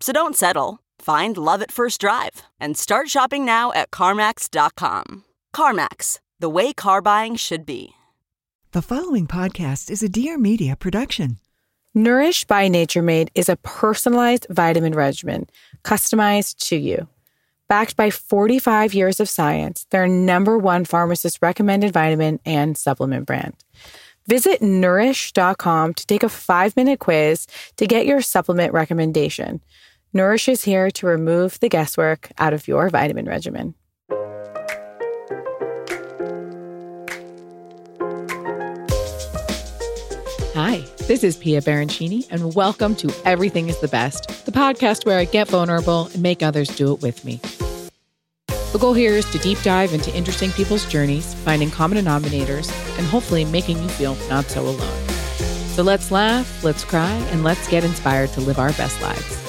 [0.00, 0.80] So don't settle.
[0.98, 5.24] Find love at first drive and start shopping now at CarMax.com.
[5.54, 7.92] CarMax, the way car buying should be.
[8.72, 11.38] The following podcast is a Dear Media production.
[11.96, 15.46] Nurish by Nature Made is a personalized vitamin regimen
[15.84, 17.06] customized to you.
[17.68, 23.54] Backed by 45 years of science, their number one pharmacist recommended vitamin and supplement brand.
[24.26, 27.46] Visit nurish.com to take a five minute quiz
[27.76, 29.62] to get your supplement recommendation.
[30.14, 33.74] Nurish is here to remove the guesswork out of your vitamin regimen.
[40.54, 45.18] Hi, this is Pia Baroncini, and welcome to Everything is the Best, the podcast where
[45.18, 47.40] I get vulnerable and make others do it with me.
[48.46, 53.06] The goal here is to deep dive into interesting people's journeys, finding common denominators, and
[53.08, 55.08] hopefully making you feel not so alone.
[55.74, 59.43] So let's laugh, let's cry, and let's get inspired to live our best lives.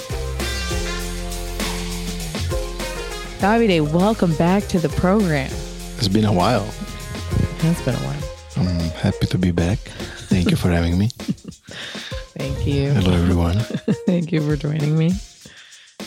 [3.45, 5.51] Davide, welcome back to the program.
[5.97, 6.67] It's been a while.
[7.59, 8.23] It's been a while.
[8.57, 9.78] I'm happy to be back.
[9.78, 11.09] Thank you for having me.
[12.39, 12.89] Thank you.
[12.89, 13.59] Hello, everyone.
[14.07, 15.13] Thank you for joining me.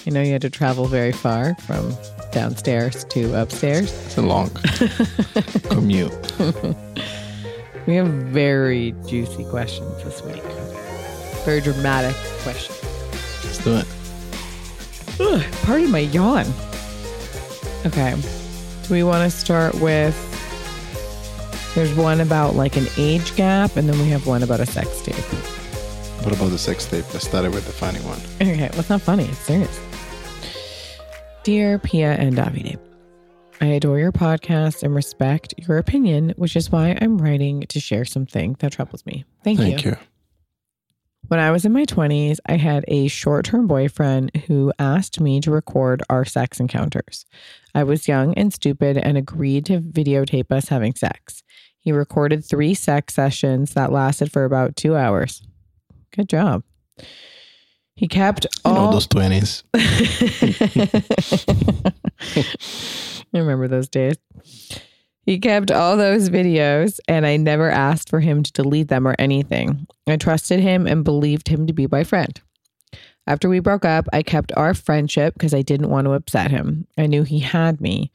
[0.04, 1.96] I know you had to travel very far from
[2.32, 3.92] downstairs to upstairs.
[4.06, 4.50] It's a long
[5.70, 6.10] commute.
[7.86, 10.42] We have very juicy questions this week.
[11.44, 12.82] Very dramatic questions.
[13.44, 13.86] Let's do it.
[15.20, 16.44] Ugh, pardon my yawn.
[17.86, 18.14] Okay.
[18.82, 20.16] Do we want to start with?
[21.74, 25.00] There's one about like an age gap, and then we have one about a sex
[25.02, 25.14] tape.
[26.24, 27.04] What about the sex tape?
[27.12, 28.18] Let's start with the funny one.
[28.36, 29.24] Okay, well, it's not funny.
[29.24, 29.80] It's serious.
[31.44, 32.78] Dear Pia and Davide,
[33.60, 38.04] I adore your podcast and respect your opinion, which is why I'm writing to share
[38.04, 39.24] something that troubles me.
[39.44, 39.96] Thank, Thank you.
[41.28, 45.40] When I was in my 20s, I had a short term boyfriend who asked me
[45.40, 47.26] to record our sex encounters.
[47.74, 51.42] I was young and stupid and agreed to videotape us having sex.
[51.80, 55.42] He recorded three sex sessions that lasted for about two hours.
[56.16, 56.62] Good job.
[57.94, 58.92] He kept You know all.
[58.92, 59.64] those twenties.
[59.74, 59.84] I
[63.34, 64.16] remember those days.
[65.28, 69.14] He kept all those videos, and I never asked for him to delete them or
[69.18, 69.86] anything.
[70.06, 72.40] I trusted him and believed him to be my friend.
[73.26, 76.86] After we broke up, I kept our friendship because I didn't want to upset him.
[76.96, 78.10] I knew he had me.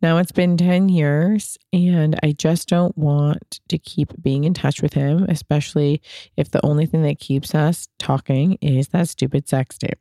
[0.00, 4.80] Now it's been 10 years, and I just don't want to keep being in touch
[4.80, 6.00] with him, especially
[6.38, 10.00] if the only thing that keeps us talking is that stupid sex tape.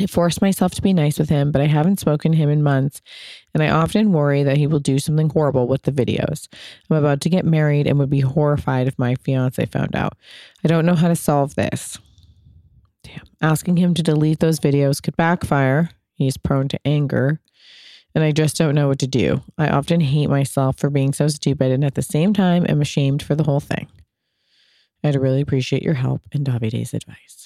[0.00, 2.62] I force myself to be nice with him, but I haven't spoken to him in
[2.62, 3.02] months,
[3.52, 6.48] and I often worry that he will do something horrible with the videos.
[6.90, 10.16] I'm about to get married and would be horrified if my fiance found out.
[10.64, 11.98] I don't know how to solve this.
[13.04, 13.26] Damn.
[13.42, 15.90] Asking him to delete those videos could backfire.
[16.14, 17.40] He's prone to anger,
[18.14, 19.42] and I just don't know what to do.
[19.58, 23.22] I often hate myself for being so stupid, and at the same time, am ashamed
[23.22, 23.88] for the whole thing.
[25.04, 27.41] I'd really appreciate your help and Davide's advice.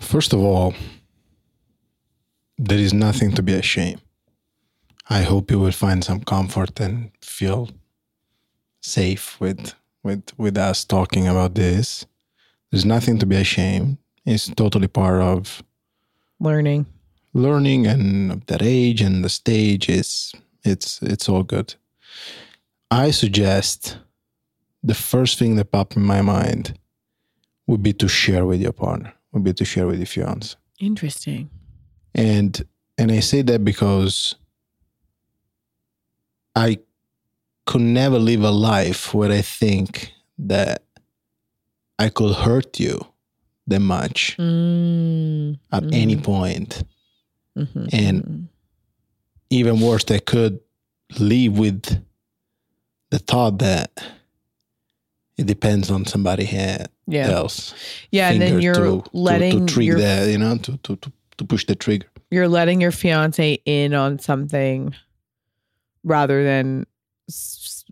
[0.00, 0.74] First of all,
[2.58, 4.00] there is nothing to be ashamed.
[5.08, 7.68] I hope you will find some comfort and feel
[8.82, 12.06] safe with with with us talking about this.
[12.70, 13.98] There's nothing to be ashamed.
[14.24, 15.62] It's totally part of
[16.38, 16.86] Learning.
[17.34, 20.32] learning and that age and the stage is
[20.64, 21.74] it's it's all good.
[22.90, 23.98] I suggest
[24.82, 26.78] the first thing that popped in my mind
[27.66, 30.56] would be to share with your partner, would be to share with your fiance.
[30.78, 31.50] Interesting.
[32.14, 32.62] And
[32.98, 34.34] and I say that because
[36.54, 36.78] I
[37.66, 40.82] could never live a life where I think that
[41.98, 43.00] I could hurt you
[43.66, 46.82] that much Mm, at any point.
[47.56, 48.48] mhm, And mhm.
[49.50, 50.60] even worse, they could
[51.18, 52.02] live with
[53.10, 53.90] the thought that
[55.36, 57.74] it depends on somebody ha- yeah, else.
[58.10, 60.96] yeah, and then you're to, letting to, to trigger your that, you know, to, to
[60.96, 62.06] to to push the trigger.
[62.30, 64.94] you're letting your fiance in on something
[66.04, 66.86] rather than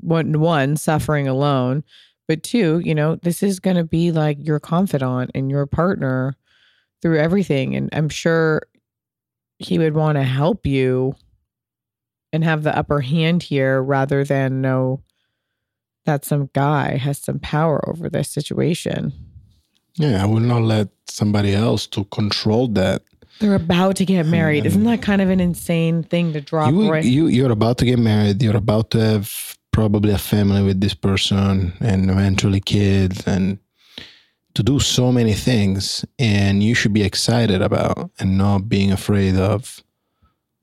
[0.00, 1.82] one one suffering alone
[2.26, 6.36] but two you know this is going to be like your confidant and your partner
[7.02, 8.62] through everything and i'm sure
[9.58, 11.14] he would want to help you
[12.32, 15.02] and have the upper hand here rather than know
[16.08, 19.12] that some guy has some power over this situation
[20.04, 20.88] Yeah, I will not let
[21.20, 23.02] somebody else to control that.
[23.40, 26.90] they're about to get married isn't that kind of an insane thing to drop You,
[26.94, 28.42] right you you're about to get married.
[28.42, 29.26] You're about to have
[29.78, 33.58] probably a family with this person and eventually kids and
[34.56, 39.36] to do so many things and you should be excited about and not being afraid
[39.36, 39.82] of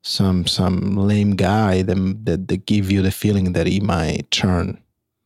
[0.02, 0.76] some some
[1.10, 4.66] lame guy that, that, that give you the feeling that he might turn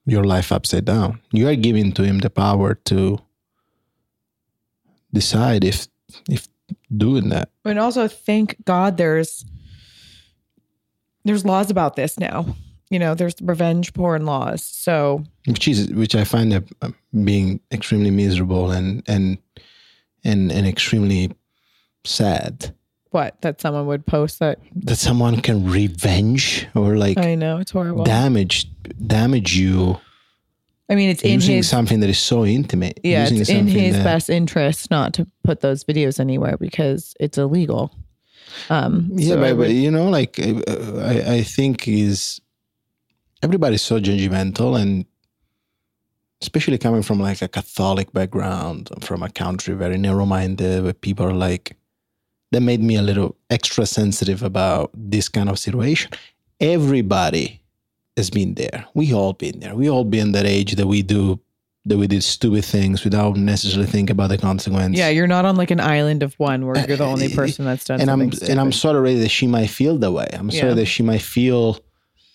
[0.07, 1.21] your life upside down.
[1.33, 3.19] You are giving to him the power to
[5.13, 5.89] decide if
[6.29, 6.49] if
[6.97, 7.51] doing that.
[7.65, 9.45] And also, thank God there's
[11.25, 12.57] there's laws about this now.
[12.91, 14.65] You know, there's revenge porn laws.
[14.65, 16.91] So which is which I find that uh,
[17.25, 19.39] being extremely miserable and and
[20.25, 21.33] and and extremely
[22.05, 22.75] sad
[23.11, 23.41] what?
[23.43, 24.59] That someone would post that.
[24.85, 28.05] that someone can revenge or like I know it's horrible.
[28.05, 28.67] damage
[29.07, 29.99] damage you
[30.89, 32.99] I mean, it's in using his something that is so intimate.
[33.05, 37.15] yeah, using it's in his that- best interest not to put those videos anywhere because
[37.21, 37.95] it's illegal.
[38.69, 40.61] Um, Yeah, so but, but you know, like uh,
[40.99, 42.41] I, I think is
[43.43, 45.07] everybody's so judgmental, and
[46.43, 51.33] especially coming from like a Catholic background, from a country very narrow-minded, where people are
[51.33, 51.77] like,
[52.53, 56.11] that made me a little extra sensitive about this kind of situation.
[56.61, 57.63] Everybody
[58.17, 58.87] has been there.
[58.95, 59.75] We all been there.
[59.75, 61.41] We all been that age that we do
[61.87, 64.99] that we did stupid things without necessarily think about the consequence.
[64.99, 67.65] yeah, you're not on like an island of one where you're the only uh, person
[67.65, 68.01] that's done.
[68.03, 68.95] and I'm something and I'm stupid.
[68.95, 70.29] sorry that she might feel that way.
[70.33, 70.75] I'm sorry Yeah.
[70.75, 71.79] that she might feel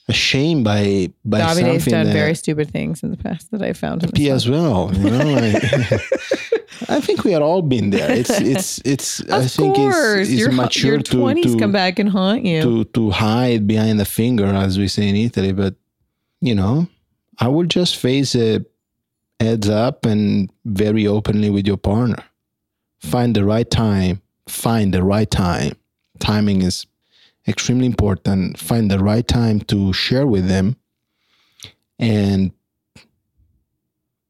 [0.09, 3.73] ashamed by by Davide's something done that very stupid things in the past that I
[3.73, 4.03] found.
[4.03, 4.91] him P as well.
[4.95, 5.61] You know, like,
[6.89, 8.11] I think we are all been there.
[8.11, 9.29] It's it's it's.
[9.29, 12.43] I think course, it's, it's your, mature your to 20s to, come back and haunt
[12.43, 12.61] you.
[12.61, 15.51] to to hide behind the finger, as we say in Italy.
[15.51, 15.75] But
[16.41, 16.87] you know,
[17.39, 18.71] I would just face it
[19.39, 22.23] heads up and very openly with your partner.
[22.99, 24.21] Find the right time.
[24.47, 25.73] Find the right time.
[26.19, 26.85] Timing is
[27.47, 28.57] extremely important.
[28.57, 30.77] Find the right time to share with them.
[31.99, 32.51] And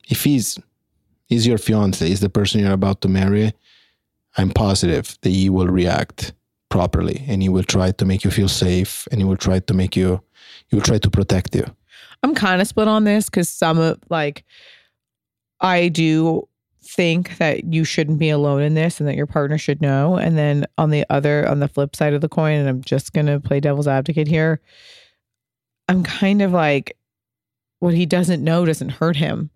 [0.10, 0.60] if he's
[1.26, 3.54] he's your fiance, is the person you're about to marry,
[4.38, 6.34] I'm positive that he will react
[6.70, 9.74] properly and he will try to make you feel safe and he will try to
[9.74, 10.22] make you
[10.68, 11.66] he will try to protect you.
[12.24, 14.44] I'm kind of split on this because some of like
[15.62, 16.48] I do
[16.84, 20.18] think that you shouldn't be alone in this and that your partner should know.
[20.18, 23.14] And then on the other, on the flip side of the coin, and I'm just
[23.14, 24.62] gonna play devil's advocate here.
[25.88, 26.98] I'm kind of like,
[27.80, 29.50] what he doesn't know doesn't hurt him.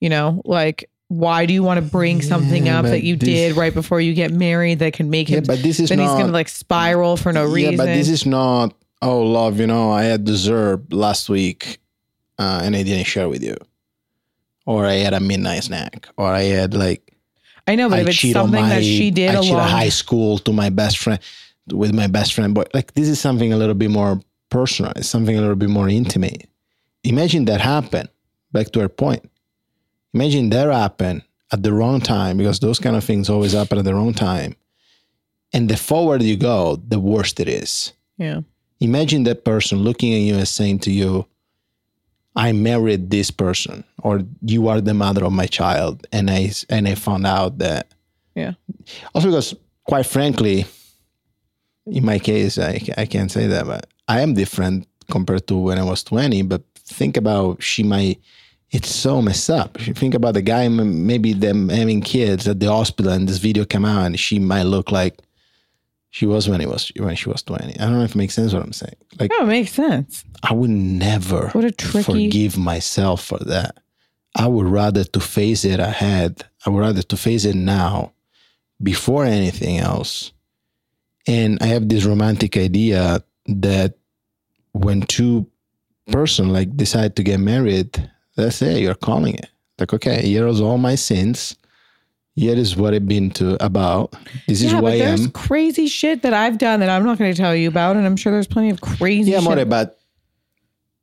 [0.00, 3.28] You know, like why do you want to bring something Yeah, up that you this-
[3.28, 5.44] did right before you get married that can make Yeah, him?
[5.44, 7.72] but this is then not he's gonna like spiral for no reason.
[7.72, 11.78] Yeah, but this is not oh love, you know, I had dessert last week
[12.38, 13.56] uh, and I didn't share with you.
[14.66, 16.08] Or I had a midnight snack.
[16.16, 17.12] Or I had like
[17.66, 20.38] I know, but I if it's something my that she did I along, high school
[20.38, 21.18] to my best friend
[21.72, 22.54] with my best friend.
[22.54, 24.92] But like this is something a little bit more personal.
[24.96, 26.48] It's something a little bit more intimate.
[27.04, 28.08] Imagine that happen.
[28.52, 29.30] Back to her point.
[30.14, 33.84] Imagine that happen at the wrong time because those kind of things always happen at
[33.84, 34.56] the wrong time.
[35.52, 37.92] And the forward you go, the worse it is.
[38.16, 38.40] yeah.
[38.80, 41.26] Imagine that person looking at you and saying to you,
[42.36, 46.88] I married this person, or you are the mother of my child, and I and
[46.88, 47.94] I found out that.
[48.34, 48.54] Yeah.
[49.14, 49.54] Also, because
[49.84, 50.66] quite frankly,
[51.86, 55.78] in my case, I I can't say that, but I am different compared to when
[55.78, 56.42] I was twenty.
[56.42, 58.20] But think about she might.
[58.74, 59.78] It's so messed up.
[59.78, 63.38] If you think about the guy, maybe them having kids at the hospital, and this
[63.38, 65.20] video came out, and she might look like
[66.10, 67.78] she was when he was when she was twenty.
[67.78, 68.96] I don't know if it makes sense what I'm saying.
[69.20, 70.24] Like Oh, it makes sense.
[70.42, 73.78] I would never What a tricky- forgive myself for that.
[74.36, 76.44] I would rather to face it ahead.
[76.66, 78.12] I would rather to face it now
[78.82, 80.32] before anything else.
[81.28, 83.94] And I have this romantic idea that
[84.72, 85.46] when two
[86.10, 89.48] person like decide to get married, that's it, you're calling it.
[89.78, 91.56] Like, okay, here's all my sins.
[92.36, 94.14] Here is what I've been to about.
[94.48, 95.30] This is yeah, why I'm.
[95.30, 98.16] crazy shit that I've done that I'm not going to tell you about, and I'm
[98.16, 99.30] sure there's plenty of crazy.
[99.30, 99.98] Yeah, more but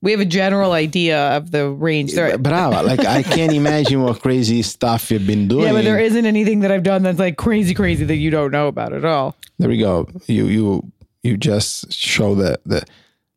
[0.02, 2.14] we have a general idea of the range.
[2.14, 2.82] There, brava.
[2.82, 5.66] Like I can't imagine what crazy stuff you've been doing.
[5.68, 8.52] yeah, but there isn't anything that I've done that's like crazy, crazy that you don't
[8.52, 9.36] know about at all.
[9.60, 10.10] There we go.
[10.28, 10.92] You you
[11.24, 12.84] you just show that the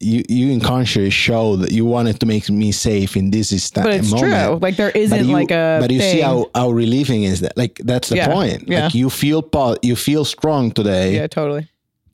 [0.05, 3.95] you you unconsciously show that you wanted to make me safe in this is But
[3.95, 4.33] it's moment.
[4.33, 4.59] true.
[4.67, 5.79] Like there isn't you, like a.
[5.81, 8.85] but you see how how relieving is that like that's the Yeah, point yeah.
[8.85, 11.69] like you feel po- you feel strong today Yeah, totally.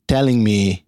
[0.09, 0.85] telling me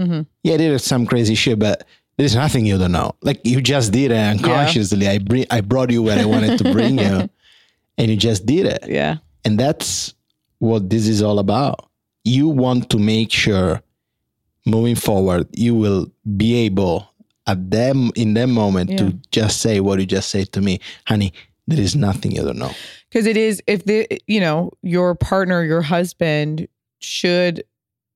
[0.00, 0.26] Mhm.
[0.42, 4.10] yeah there's some crazy shit but there's nothing you don't know like you just did
[4.10, 5.12] it unconsciously yeah.
[5.12, 7.28] i bring i brought you where i wanted to bring you
[7.98, 9.16] and you just did it Yeah.
[9.44, 10.14] and that's
[10.58, 11.76] what this is all about
[12.24, 13.82] you want to make sure
[14.66, 17.08] moving forward you will be able
[17.46, 18.96] at them in that moment Yeah.
[18.98, 21.32] to just say what you just said to me honey
[21.66, 22.72] there is nothing you don't know
[23.08, 26.68] because it is if the you know your partner your husband
[27.00, 27.62] should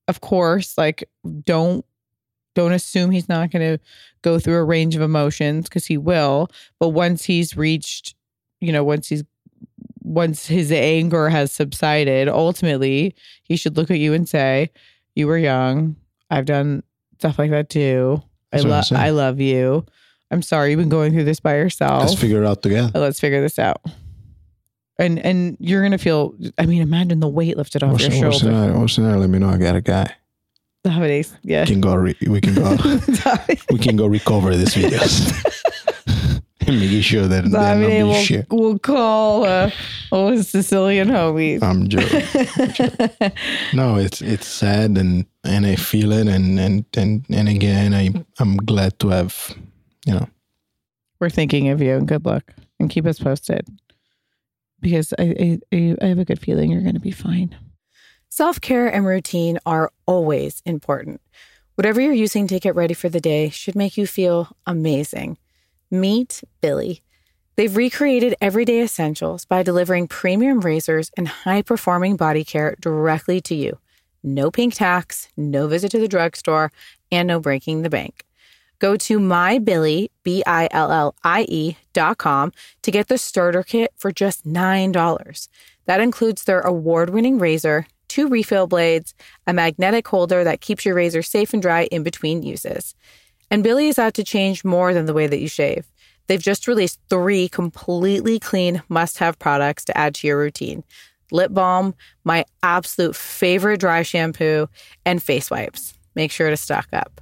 [0.08, 1.08] of course like
[1.44, 1.84] don't
[2.54, 3.82] don't assume he's not going to
[4.22, 6.48] go through a range of emotions because he will
[6.78, 8.14] but once he's reached
[8.60, 9.24] you know once he's
[10.02, 14.70] once his anger has subsided ultimately he should look at you and say
[15.14, 15.96] you were young
[16.34, 16.82] i've done
[17.18, 18.22] stuff like that too
[18.52, 19.84] i That's love i love you
[20.30, 23.20] i'm sorry you've been going through this by yourself let's figure it out together let's
[23.20, 23.80] figure this out.
[24.96, 26.34] And and you're gonna feel.
[26.56, 28.54] I mean, imagine the weight lifted off What's your the- what's shoulder.
[28.54, 28.78] night?
[28.78, 29.16] What's the night?
[29.16, 29.48] Let me know.
[29.48, 30.08] I got a guy.
[30.84, 31.62] Nowadays, yeah.
[31.62, 31.96] We can go.
[31.96, 32.76] Re- we can go.
[33.72, 35.60] we can go recover these videos.
[36.68, 38.46] Making sure that they're not Davide being will shit.
[38.50, 39.70] will call uh,
[40.10, 41.62] all his Sicilian homies.
[41.62, 43.32] I'm joking.
[43.74, 48.10] no, it's it's sad and and I feel it and and and and again I
[48.38, 49.54] I'm glad to have
[50.06, 50.28] you know
[51.20, 53.68] We're thinking of you, and good luck, and keep us posted.
[54.80, 57.56] Because I I, I have a good feeling you're gonna be fine.
[58.30, 61.20] Self care and routine are always important.
[61.76, 65.38] Whatever you're using to get ready for the day should make you feel amazing.
[65.94, 67.02] Meet Billie.
[67.54, 73.54] They've recreated everyday essentials by delivering premium razors and high performing body care directly to
[73.54, 73.78] you.
[74.24, 76.72] No pink tax, no visit to the drugstore,
[77.12, 78.24] and no breaking the bank.
[78.80, 83.62] Go to mybillie, B I L L I E dot com to get the starter
[83.62, 85.48] kit for just $9.
[85.86, 89.14] That includes their award winning razor, two refill blades,
[89.46, 92.96] a magnetic holder that keeps your razor safe and dry in between uses.
[93.50, 95.86] And Billie is out to change more than the way that you shave.
[96.26, 100.84] They've just released three completely clean must have products to add to your routine
[101.30, 104.68] lip balm, my absolute favorite dry shampoo,
[105.04, 105.94] and face wipes.
[106.14, 107.20] Make sure to stock up.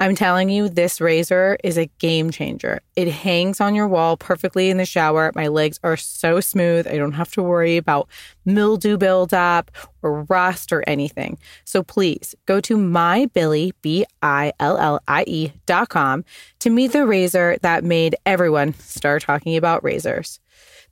[0.00, 2.80] I'm telling you, this razor is a game changer.
[2.96, 5.30] It hangs on your wall perfectly in the shower.
[5.34, 6.86] My legs are so smooth.
[6.86, 8.08] I don't have to worry about
[8.46, 11.38] mildew buildup or rust or anything.
[11.66, 16.24] So please go to mybillie, B I L L I E dot com
[16.60, 20.40] to meet the razor that made everyone start talking about razors.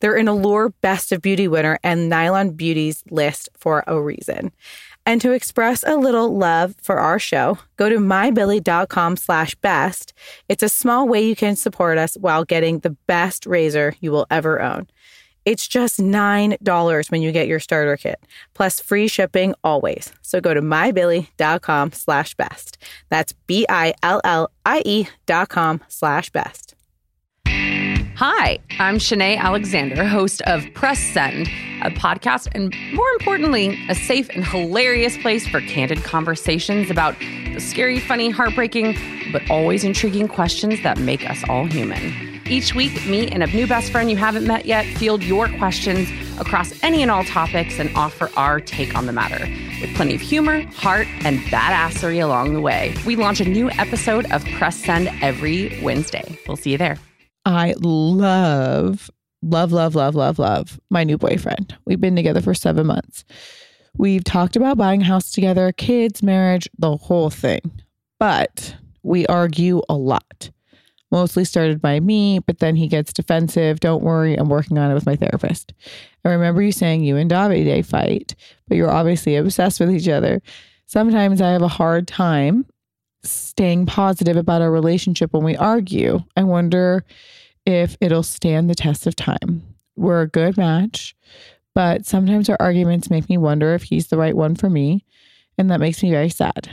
[0.00, 4.52] They're an Allure Best of Beauty winner and Nylon Beauty's list for a reason.
[5.08, 10.12] And to express a little love for our show, go to mybillie.com slash best.
[10.50, 14.26] It's a small way you can support us while getting the best razor you will
[14.30, 14.86] ever own.
[15.46, 18.22] It's just $9 when you get your starter kit,
[18.52, 20.12] plus free shipping always.
[20.20, 22.76] So go to mybillie.com slash best.
[23.08, 26.74] That's B-I-L-L-I-E dot com slash best.
[28.18, 31.46] Hi, I'm Shanae Alexander, host of Press Send,
[31.82, 37.60] a podcast and more importantly, a safe and hilarious place for candid conversations about the
[37.60, 38.96] scary, funny, heartbreaking,
[39.30, 42.42] but always intriguing questions that make us all human.
[42.48, 46.08] Each week, me and a new best friend you haven't met yet field your questions
[46.40, 49.46] across any and all topics and offer our take on the matter
[49.80, 52.92] with plenty of humor, heart, and badassery along the way.
[53.06, 56.36] We launch a new episode of Press Send every Wednesday.
[56.48, 56.98] We'll see you there.
[57.48, 61.74] I love, love, love, love, love, love my new boyfriend.
[61.86, 63.24] We've been together for seven months.
[63.96, 67.80] We've talked about buying a house together, kids, marriage, the whole thing.
[68.18, 70.50] But we argue a lot.
[71.10, 73.80] Mostly started by me, but then he gets defensive.
[73.80, 75.72] Don't worry, I'm working on it with my therapist.
[76.26, 78.34] I remember you saying you and Davide fight,
[78.66, 80.42] but you're obviously obsessed with each other.
[80.84, 82.66] Sometimes I have a hard time
[83.22, 86.20] staying positive about our relationship when we argue.
[86.36, 87.06] I wonder
[87.66, 89.62] if it'll stand the test of time.
[89.96, 91.14] We're a good match,
[91.74, 95.04] but sometimes our arguments make me wonder if he's the right one for me,
[95.56, 96.70] and that makes me very sad.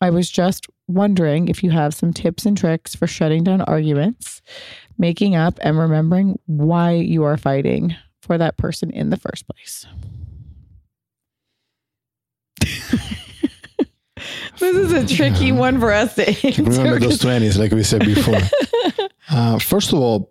[0.00, 4.42] I was just wondering if you have some tips and tricks for shutting down arguments,
[4.98, 9.86] making up, and remembering why you are fighting for that person in the first place.
[14.58, 16.62] this is a tricky one for us to answer.
[16.62, 18.38] Remember those 20s, like we said before.
[19.30, 20.30] uh, first of all,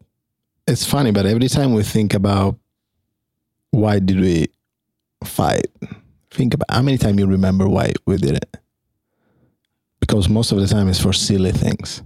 [0.67, 2.55] it's funny, but every time we think about
[3.71, 4.47] why did we
[5.23, 5.67] fight,
[6.31, 8.57] think about how many times you remember why we did it.
[9.99, 12.03] Because most of the time it's for silly things.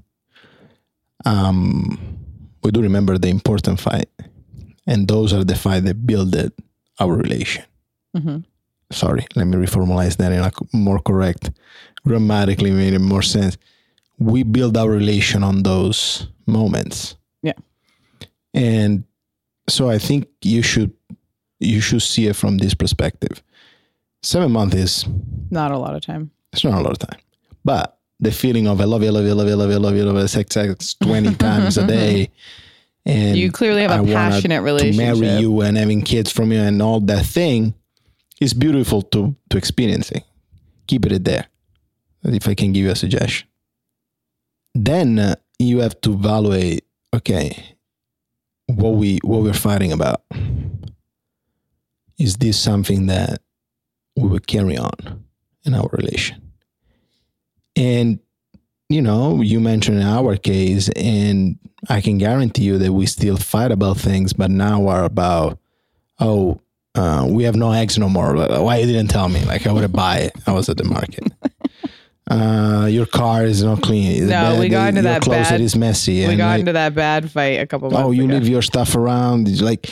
[1.25, 1.97] Um,
[2.63, 4.09] we do remember the important fight,
[4.87, 6.51] and those are the fight that builded
[6.99, 7.63] our relation.
[8.15, 8.43] Mhm.
[8.91, 11.51] Sorry, let me reformulate that in a more correct,
[12.05, 13.57] grammatically made more sense.
[14.19, 17.15] We build our relation on those moments.
[17.41, 17.53] Yeah.
[18.53, 19.03] And
[19.67, 20.91] so I think you should
[21.59, 23.41] you should see it from this perspective.
[24.21, 25.05] Seven months is
[25.49, 26.31] Not a lot of time.
[26.51, 27.19] it's not a lot of time.
[27.63, 29.69] But the feeling of I love you, I love you, I love you, I love
[29.69, 32.29] you, I love you, love you, sex, sex 20 times a day.
[33.05, 36.59] And You clearly have a I passionate To marry you and having kids from you
[36.59, 37.73] and all that thing
[38.39, 40.23] is beautiful to to experiencing.
[40.87, 41.47] Keep it there.
[42.23, 43.47] If I can give you a suggestion.
[44.73, 45.35] Then uh,
[45.65, 47.75] you have to evaluate, okay,
[48.67, 50.23] what we what we're fighting about.
[52.17, 53.41] Is this something that
[54.15, 55.25] we will carry on
[55.65, 56.53] in our relation?
[57.75, 58.19] And
[58.89, 61.57] you know, you mentioned our case, and
[61.89, 65.59] I can guarantee you that we still fight about things, but now are about,
[66.19, 66.61] oh,
[66.95, 68.35] uh, we have no eggs no more.
[68.35, 69.43] Why you didn't tell me?
[69.45, 70.33] Like I would have buy it.
[70.45, 71.31] I was at the market.
[72.29, 74.27] Uh, your car is not clean.
[74.27, 76.25] No, we got into your that closet bad- is messy.
[76.25, 78.35] We got like, into that bad fight a couple months oh, you ago.
[78.35, 79.47] leave your stuff around.
[79.49, 79.89] It's like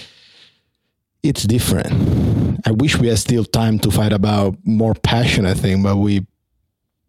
[1.24, 2.62] it's different.
[2.66, 6.26] I wish we had still time to fight about more passionate thing, but we,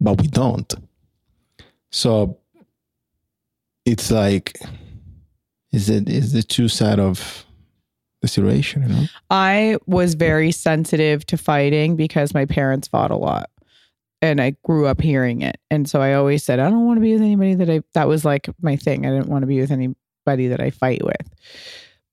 [0.01, 0.73] but we don't.
[1.91, 2.37] So
[3.85, 4.59] it's like,
[5.71, 7.45] is it is the two side of
[8.21, 8.83] the situation?
[8.83, 13.49] You know, I was very sensitive to fighting because my parents fought a lot.
[14.23, 15.57] And I grew up hearing it.
[15.69, 18.07] And so I always said, I don't want to be with anybody that I that
[18.07, 19.05] was like my thing.
[19.05, 21.29] I didn't want to be with anybody that I fight with.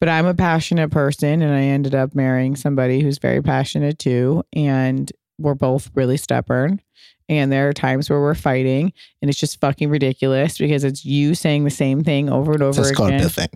[0.01, 4.43] But I'm a passionate person and I ended up marrying somebody who's very passionate too.
[4.53, 6.81] And we're both really stubborn.
[7.29, 11.37] And there are times where we're fighting and it's just fucking ridiculous because it's you
[11.37, 13.13] saying the same thing over and over again.
[13.21, 13.49] it's a Scorpio thing.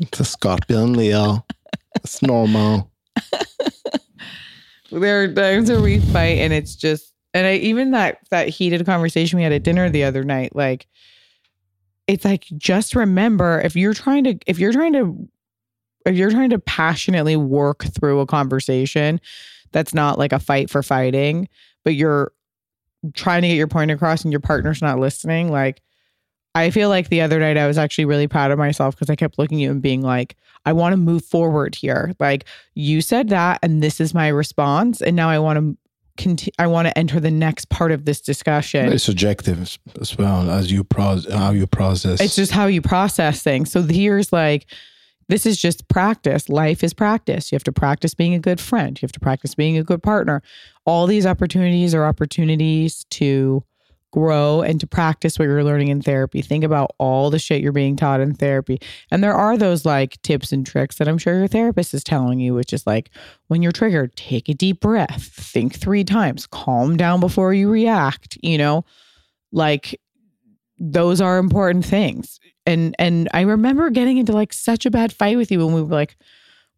[0.00, 1.46] it's a Scorpion Leo.
[1.94, 2.90] It's normal.
[4.90, 8.84] there are times where we fight and it's just and I even that that heated
[8.86, 10.86] conversation we had at dinner the other night, like
[12.06, 15.28] it's like just remember if you're trying to if you're trying to
[16.06, 19.20] if you're trying to passionately work through a conversation
[19.72, 21.48] that's not like a fight for fighting,
[21.84, 22.32] but you're
[23.12, 25.82] trying to get your point across and your partner's not listening, like
[26.58, 29.16] I feel like the other night I was actually really proud of myself because I
[29.16, 32.14] kept looking at you and being like, I want to move forward here.
[32.18, 32.44] Like
[32.74, 35.76] you said that, and this is my response, and now I want to.
[36.58, 38.92] I want to enter the next part of this discussion.
[38.92, 42.20] It's subjective as- as well as you process how you process.
[42.20, 43.70] It's just how you process things.
[43.70, 44.66] So here's like,
[45.28, 46.48] this is just practice.
[46.48, 47.52] Life is practice.
[47.52, 49.00] You have to practice being a good friend.
[49.00, 50.42] You have to practice being a good partner.
[50.84, 53.62] All these opportunities are opportunities to
[54.10, 56.42] grow and to practice what you're learning in therapy.
[56.42, 58.80] Think about all the shit you're being taught in therapy.
[59.10, 62.40] And there are those like tips and tricks that I'm sure your therapist is telling
[62.40, 63.10] you, which is like
[63.48, 68.38] when you're triggered, take a deep breath, think three times, calm down before you react,
[68.42, 68.84] you know?
[69.52, 70.00] Like
[70.78, 72.40] those are important things.
[72.66, 75.82] And and I remember getting into like such a bad fight with you when we
[75.82, 76.16] were like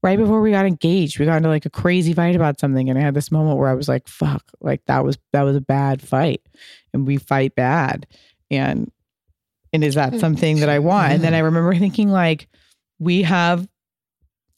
[0.03, 1.19] right before we got engaged.
[1.19, 3.69] We got into like a crazy fight about something and I had this moment where
[3.69, 6.43] I was like, fuck, like that was that was a bad fight.
[6.93, 8.07] And we fight bad.
[8.51, 8.91] And
[9.73, 10.19] and is that hmm.
[10.19, 11.13] something that I want?
[11.13, 11.37] And then hmm.
[11.37, 12.49] I remember thinking like
[12.99, 13.69] we have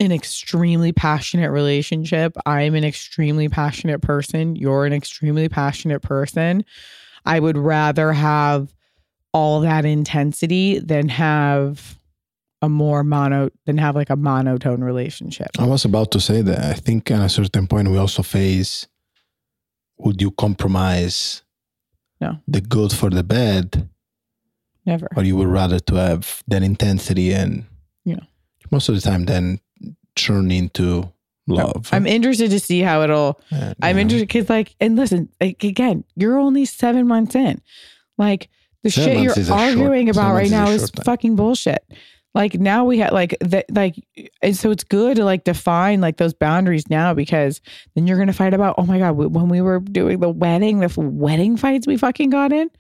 [0.01, 2.37] an extremely passionate relationship.
[2.45, 4.57] I'm an extremely passionate person.
[4.57, 6.65] You're an extremely passionate person.
[7.25, 8.75] I would rather have
[9.33, 11.99] all that intensity than have
[12.61, 15.49] a more mono than have like a monotone relationship.
[15.59, 16.59] I was about to say that.
[16.59, 18.87] I think at a certain point we also face
[19.99, 21.43] would you compromise
[22.23, 22.39] No.
[22.49, 23.89] the good for the bad,
[24.87, 25.09] Never.
[25.17, 27.65] or you would rather to have that intensity and
[28.05, 28.21] Yeah.
[28.71, 29.59] most of the time then
[30.15, 31.13] turn into
[31.49, 31.89] love.
[31.93, 36.05] I'm interested to see how it'll And, I'm interested because, like, and listen, like, again,
[36.17, 37.61] you're only seven months in.
[38.19, 38.49] Like,
[38.85, 41.05] the Seven shit you're is a short- arguing about right is now is time.
[41.05, 41.83] fucking bullshit.
[42.35, 43.95] Like, now we have, like, that, like,
[44.41, 47.61] and so it's good to, like, define, like, those boundaries now because
[47.95, 50.79] then you're going to fight about, oh my God, when we were doing the wedding,
[50.79, 52.71] the f- wedding fights we fucking got in,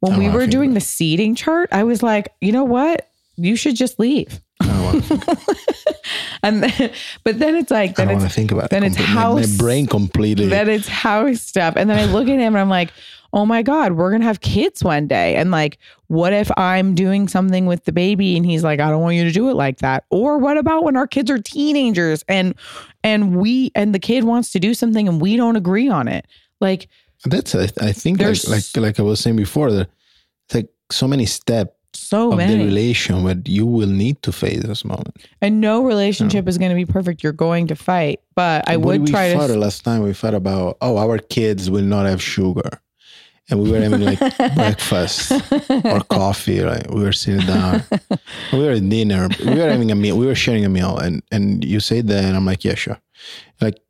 [0.00, 3.08] when I'm we were doing the seating chart, I was like, you know what?
[3.36, 4.40] You should just leave.
[4.62, 5.54] Oh, I to
[6.42, 6.90] And then,
[7.24, 8.70] but then it's like, I then want it's to think about it.
[8.70, 10.46] then it's my- house- My, brain completely.
[10.48, 11.74] then it's house stuff.
[11.76, 12.90] And then I look at him and I'm like,
[13.34, 15.34] oh my God, we're gonna have kids one day.
[15.34, 19.02] And like, what if I'm doing something with the baby and he's like, I don't
[19.02, 20.04] want you to do it like that?
[20.10, 22.54] Or what about when our kids are teenagers and
[23.02, 26.26] and we and the kid wants to do something and we don't agree on it?
[26.60, 26.88] Like
[27.24, 29.88] That's I, I think like, There's- like like I was saying before, that
[30.46, 32.56] it's like so many steps so of many.
[32.58, 35.16] the relation where you will need to face this moment.
[35.40, 37.22] and no relationship is gonna be perfect.
[37.22, 38.20] You're going to fight.
[38.36, 41.18] But I What would we try thought to last time we fought about oh our
[41.18, 42.80] kids will not have sugar,
[43.50, 44.18] and we were having like
[44.54, 45.32] breakfast
[45.84, 46.60] or coffee.
[46.60, 47.82] Right, we were sitting down,
[48.52, 51.22] we were at dinner, we were having a meal, we were sharing a meal, and
[51.30, 52.98] and you say that, and I'm like yeah sure,
[53.60, 53.80] like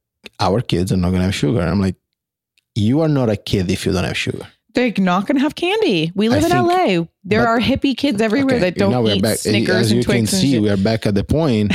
[0.40, 1.60] our kids are not gonna have sugar.
[1.60, 1.96] I'm like
[2.74, 4.46] you are not a kid if you don't have sugar.
[4.74, 6.10] They're not going to have candy.
[6.16, 7.06] We live I in think- LA.
[7.22, 9.38] There but- are hippie kids everywhere Okay, that don't now we're eat back.
[9.38, 11.72] Snickers As and you Twix can see, we are back at the point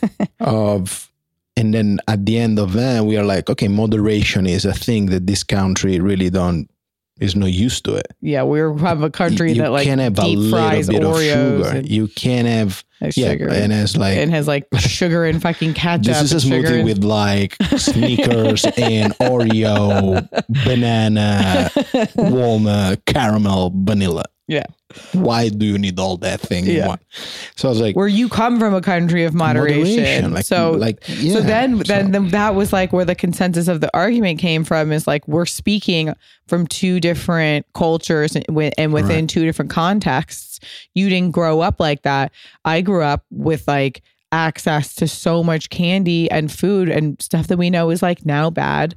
[0.40, 1.10] of,
[1.58, 5.06] and then at the end of that, we are like, okay, moderation is a thing
[5.06, 6.70] that this country really don't
[7.20, 8.06] is not used to it.
[8.20, 11.02] Yeah, we have a country you that like can't have a deep little fries bit
[11.04, 11.80] of sugar.
[11.84, 15.74] You can't have has yeah, sugar and it's like and has like sugar and fucking
[15.74, 16.04] ketchup.
[16.04, 20.28] this is a smoothie and- with like Snickers and Oreo,
[20.64, 21.70] banana,
[22.16, 24.24] walnut, caramel, vanilla.
[24.48, 24.64] Yeah.
[25.12, 26.96] Why do you need all that thing in Yeah.
[27.54, 30.32] So I was like, where you come from a country of moderation.
[30.32, 33.82] like, so like yeah, so then then so- that was like where the consensus of
[33.82, 36.14] the argument came from is like we're speaking
[36.46, 38.46] from two different cultures and,
[38.78, 39.28] and within Right.
[39.28, 40.60] two different contexts.
[40.94, 42.32] You didn't grow up like that.
[42.64, 47.58] I grew up with like access to so much candy and food and stuff that
[47.58, 48.94] we know is like now bad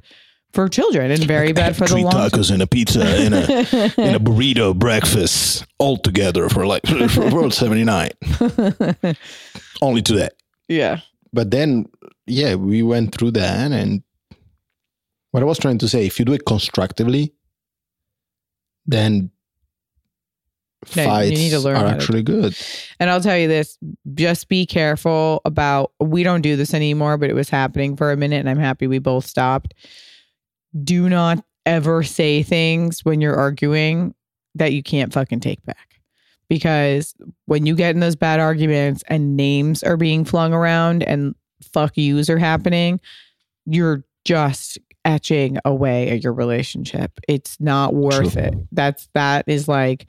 [0.52, 3.46] for children and very bad for the three long tacos and a pizza and a
[4.00, 8.10] and a burrito breakfast all together for like for seventy nine.
[9.82, 10.34] Only to that.
[10.68, 11.00] Yeah.
[11.32, 11.86] But then,
[12.26, 14.02] yeah, we went through that, and
[15.30, 17.32] what I was trying to say, if you do it constructively,
[18.86, 19.30] then
[20.94, 22.54] No, you fights need to learn are how to- actually good.
[23.00, 23.78] And I'll tell you this
[24.14, 28.16] just be careful about, we don't do this anymore, but it was happening for a
[28.16, 29.72] minute and I'm happy we both stopped.
[30.84, 34.14] Do not ever say things when you're arguing
[34.54, 36.00] that you can't fucking take back.
[36.48, 37.14] Because
[37.46, 41.96] when you get in those bad arguments and names are being flung around and fuck
[41.96, 43.00] yous are happening,
[43.64, 47.18] you're just etching away at your relationship.
[47.28, 48.42] It's not worth True.
[48.42, 48.54] it.
[48.72, 50.06] That's that is like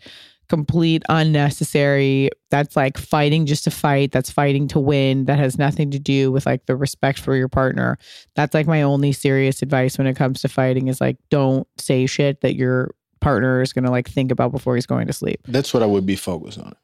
[0.54, 2.30] complete unnecessary.
[2.52, 4.12] That's like fighting just to fight.
[4.12, 5.26] That's fighting to win.
[5.26, 7.98] That has nothing to do with like the respect for your partner.
[8.36, 12.06] That's like my only serious advice when it comes to fighting is like don't say
[12.06, 15.40] shit that your partner is going to like think about before he's going to sleep.
[15.48, 16.76] That's what I would be focused on.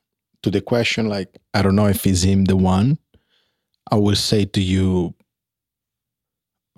[0.41, 2.97] To the question, like, I don't know if he's him the one,
[3.91, 5.13] I would say to you,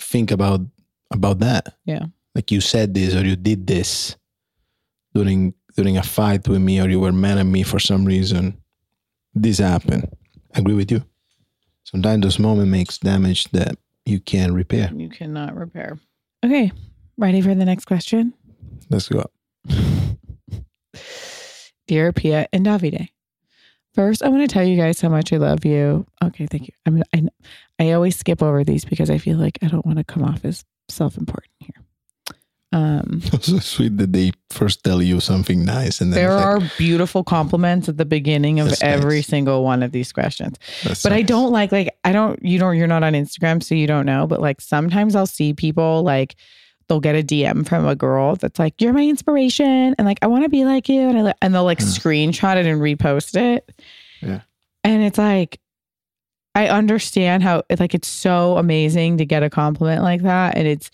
[0.01, 0.60] think about
[1.10, 1.73] about that.
[1.86, 2.08] Yeah.
[2.36, 4.17] Like you said this or you did this
[5.13, 8.57] during during a fight with me or you were mad at me for some reason.
[9.34, 10.10] This happened.
[10.53, 11.03] I agree with you.
[11.84, 14.91] Sometimes those moments makes damage that you can't repair.
[14.93, 15.99] You cannot repair.
[16.43, 16.71] Okay.
[17.17, 18.34] Ready for the next question?
[18.89, 19.25] Let's go.
[21.88, 23.10] Dear Pia and Davide.
[23.93, 26.05] First, I want to tell you guys how much I love you.
[26.23, 26.73] Okay, thank you.
[26.86, 27.27] I'm, I,
[27.77, 30.45] I always skip over these because I feel like I don't want to come off
[30.45, 31.81] as self-important here.
[32.73, 36.77] Um, so sweet that they first tell you something nice and then there are like,
[36.77, 39.27] beautiful compliments at the beginning of every nice.
[39.27, 40.57] single one of these questions.
[40.84, 43.75] "That's But I don't like like I don't you don't you're not on Instagram so
[43.75, 46.36] you don't know but like sometimes I'll see people like
[46.88, 50.27] they'll get a DM from a girl that's like you're my inspiration and like I
[50.27, 51.88] want to be like you and I and they'll like Hmm.
[51.88, 53.69] screenshot it and repost it.
[54.21, 54.41] Yeah.
[54.86, 55.60] And it's like
[56.55, 60.89] I understand how like it's so amazing to get a compliment like that and it's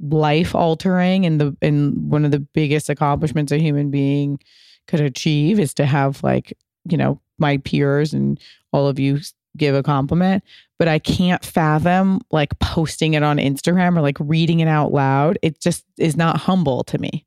[0.00, 4.38] life altering and the and one of the biggest accomplishments a human being
[4.86, 6.56] could achieve is to have like
[6.88, 8.40] you know my peers and
[8.72, 9.18] all of you
[9.56, 10.44] give a compliment
[10.78, 15.38] but i can't fathom like posting it on instagram or like reading it out loud
[15.42, 17.26] it just is not humble to me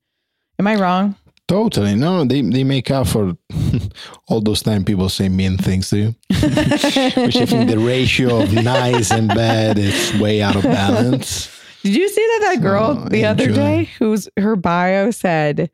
[0.60, 1.16] am i wrong
[1.48, 1.96] Totally.
[1.96, 3.36] No, they, they make up for
[4.30, 6.16] all those time people say mean things to you.
[6.30, 11.50] Which I think the ratio of nice and bad is way out of balance.
[11.84, 13.56] Did you see that that girl So, the other enjoy.
[13.56, 15.70] day whose her bio said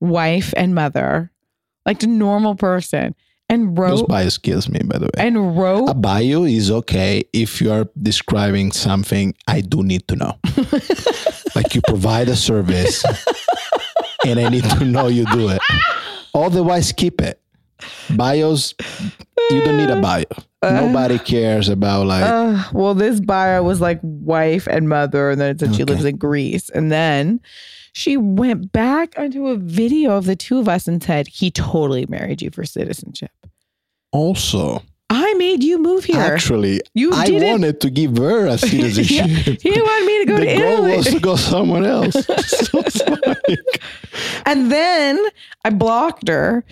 [0.00, 1.30] wife and mother,
[1.86, 3.14] like a normal person,
[3.48, 5.12] and Those wrote bios kills me, by the way.
[5.18, 10.16] and wrote A bio is okay if you are describing something I do need to
[10.16, 10.34] know.
[11.54, 13.04] like you provide a service
[14.26, 15.60] and I need to know you do it.
[16.34, 17.40] Otherwise, keep it.
[18.10, 18.74] Bios,
[19.50, 20.24] you don't need a bio.
[20.62, 25.50] Nobody cares about like Uh, well, this bio was like wife and mother, and then
[25.50, 26.70] it said she lives in Greece.
[26.70, 27.40] And then
[27.92, 32.06] she went back onto a video of the two of us and said, He totally
[32.08, 33.30] married you for citizenship.
[34.12, 36.18] also I made you move here.
[36.20, 39.26] actually You I didn't- wanted to give her a citizenship.
[39.28, 40.96] Yeah, he wanted me to go the to goal Italy.
[40.96, 42.16] was to go somewhere else.
[42.46, 42.78] So
[43.24, 43.82] like-
[44.46, 45.24] And then
[45.64, 46.64] I blocked her.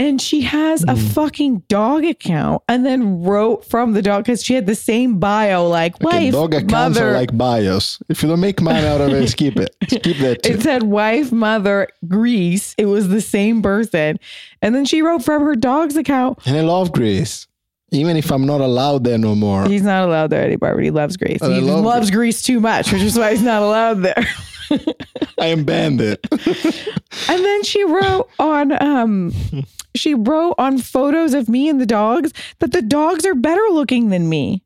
[0.00, 1.08] And she has a Mm.
[1.12, 5.68] fucking dog account and then wrote from the dog because she had the same bio
[5.68, 7.10] like okay, wife, dog accounts mother.
[7.10, 7.98] are like bios.
[8.08, 9.76] If you don't make money out of it, skip it.
[9.90, 10.52] Skip that too.
[10.54, 12.74] It said wife, mother, Greece.
[12.78, 14.18] It was the same person.
[14.62, 16.38] And then she wrote from her dog's account.
[16.46, 17.46] And I love Greece.
[17.92, 19.66] Even if I'm not allowed there no more.
[19.66, 21.40] He's not allowed there anymore, but he loves Greece.
[21.42, 24.26] He love loves Greece too much, which is why he's not allowed there.
[25.40, 26.24] I am bandit.
[27.30, 29.32] And then she wrote on um
[29.94, 34.10] she wrote on photos of me and the dogs that the dogs are better looking
[34.10, 34.62] than me.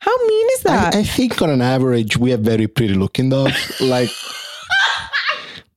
[0.00, 0.94] How mean is that?
[0.94, 3.80] I, I think on an average we have very pretty looking dogs.
[3.80, 4.10] like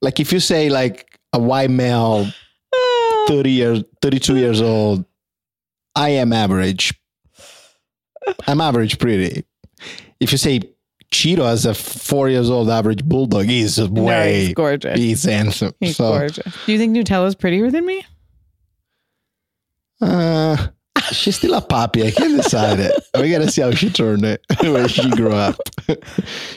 [0.02, 2.28] like if you say like a white male
[2.74, 5.06] Oh, 30 years 32 years old,
[5.95, 6.93] I am average.
[8.47, 9.45] I'm average pretty.
[10.19, 10.62] If you say
[11.12, 14.97] Cheeto as a four years old average bulldog, he's no, way he's gorgeous.
[14.97, 15.74] he's handsome.
[15.80, 16.56] He's so gorgeous.
[16.65, 18.06] Do you think Nutella's prettier than me?
[20.02, 20.67] uh
[21.12, 22.08] she's still a puppy.
[22.08, 22.93] I can't decide it.
[23.19, 25.58] We gotta see how she turned it when she grew up.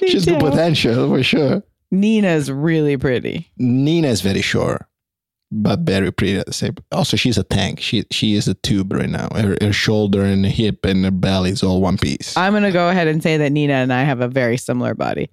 [0.06, 1.62] she's got potential for sure.
[1.90, 3.50] Nina's really pretty.
[3.58, 4.86] Nina is very short,
[5.62, 6.74] but very pretty at the same.
[6.92, 7.80] Also, she's a tank.
[7.80, 9.28] She she is a tube right now.
[9.34, 12.36] Her, her shoulder and hip and her belly is all one piece.
[12.36, 15.30] I'm gonna go ahead and say that Nina and I have a very similar body.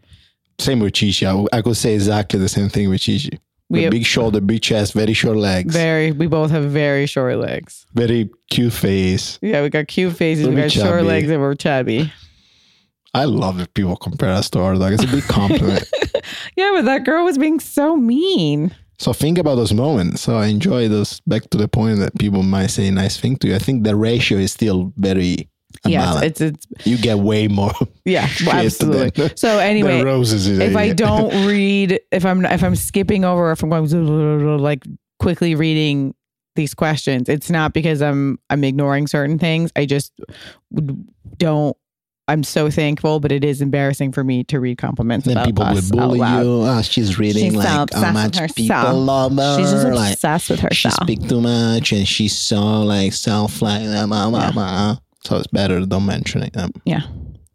[0.59, 1.25] same with Chichi.
[1.25, 3.39] I, I could say exactly the same thing with Chichi.
[3.69, 7.37] We have- big shoulder, big chest, very short legs, very, we both have very short
[7.37, 7.85] legs.
[7.93, 9.39] Very cute face.
[9.41, 12.11] Yeah, we got cute faces, we Very got short legs, and we're chubby.
[13.13, 14.93] I love if people compare us to our dog.
[14.93, 15.83] It's a big compliment.
[16.55, 18.75] Yeah, but that girl was being so mean.
[19.01, 20.21] So think about those moments.
[20.21, 21.19] So I enjoy those.
[21.21, 23.55] Back to the point that people might say nice thing to you.
[23.55, 25.49] I think the ratio is still very
[25.83, 26.23] unbalanced.
[26.23, 27.73] it's it's you get way more.
[28.05, 29.09] yeah, absolutely.
[29.15, 30.47] than- So anyway, roses.
[30.47, 34.83] if I don't read, if I'm if I'm skipping over, if I'm going like
[35.17, 36.13] quickly reading
[36.55, 39.71] these questions, it's not because I'm I'm ignoring certain things.
[39.75, 40.13] I just
[41.37, 41.75] don't.
[42.27, 45.65] I'm so thankful, but it is embarrassing for me to read compliments then about people
[45.65, 46.41] will us out bully loud.
[46.43, 46.61] you.
[46.63, 49.57] Ah, she's reading She's so like how obsessed much people love her.
[49.59, 50.73] She's just like obsessed with herself.
[50.73, 51.07] she herself.
[51.07, 54.95] speak too much and she's so like self like blah, blah, blah, Yeah.
[55.25, 56.55] So it's better to don't mention it.
[56.55, 57.01] Um, yeah,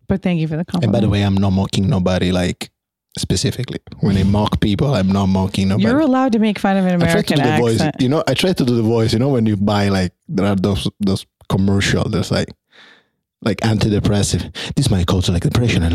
[0.08, 0.84] but thank you for the compliment.
[0.84, 2.70] and by the way, I'm not mocking nobody like
[3.18, 3.78] specifically.
[4.00, 5.88] When I mock people, I'm not mocking nobody.
[5.88, 7.80] You're allowed to make fun of an I try to American do the voice.
[7.80, 7.96] accent.
[8.00, 9.12] You know, I try to do the voice.
[9.12, 12.04] You know, when you buy like there are those those commercial.
[12.08, 12.48] There's like
[13.46, 14.74] like antidepressive.
[14.74, 15.82] This might cause like depression.
[15.82, 15.94] And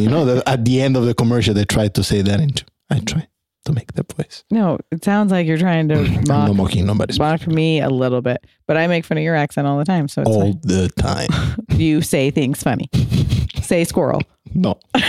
[0.00, 2.64] you know, at the end of the commercial, they try to say that into.
[2.90, 3.26] I try
[3.64, 4.44] to make that voice.
[4.50, 7.16] No, it sounds like you're trying to mock, not mocking nobody.
[7.18, 10.08] mock me a little bit, but I make fun of your accent all the time.
[10.08, 10.60] So it's all fine.
[10.62, 11.28] the time.
[11.78, 12.88] you say things funny.
[13.62, 14.22] say squirrel,
[14.54, 14.78] No.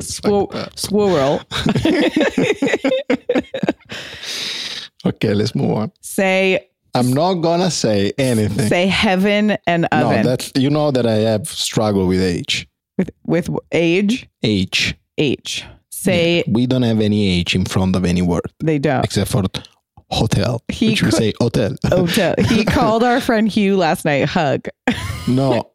[0.00, 1.40] Squir- squirrel.
[5.06, 5.92] Okay, let's move on.
[6.00, 8.68] say I'm not gonna say anything.
[8.68, 10.22] say heaven and oven.
[10.22, 12.66] no, that's you know that I have struggled with age.
[12.96, 14.94] with with age H.
[15.18, 15.64] H.
[15.90, 19.04] Say We don't have any H in front of any word they don't.
[19.04, 19.42] except for
[20.10, 21.74] hotel, He which we say hotel.
[21.86, 22.34] Hotel.
[22.48, 24.68] He called our friend Hugh last night hug.
[25.28, 25.70] no,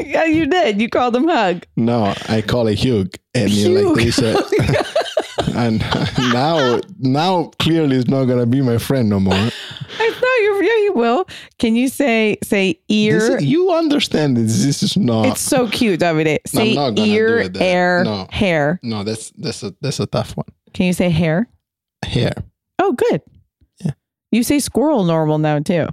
[0.00, 0.80] yeah, you did.
[0.80, 1.66] You called him hug.
[1.76, 4.18] no, I call it Hugh, and you're like this.
[5.54, 5.80] and
[6.32, 9.34] now, now clearly it's not gonna be my friend no more.
[9.34, 10.62] I thought you.
[10.62, 11.24] Yeah, you will.
[11.58, 13.18] Can you say say ear?
[13.20, 14.62] This is- you understand this?
[14.64, 15.26] This is not.
[15.26, 16.38] it's so cute, Davide.
[16.46, 18.26] Say not gonna do ear, air, No.
[18.30, 18.78] hair.
[18.82, 20.46] no, that's that's a that's a tough one.
[20.74, 21.48] Can you say hair?
[22.04, 22.32] Hair.
[22.78, 23.22] Oh, good.
[23.84, 23.92] Yeah.
[24.30, 25.88] You say squirrel normal now too.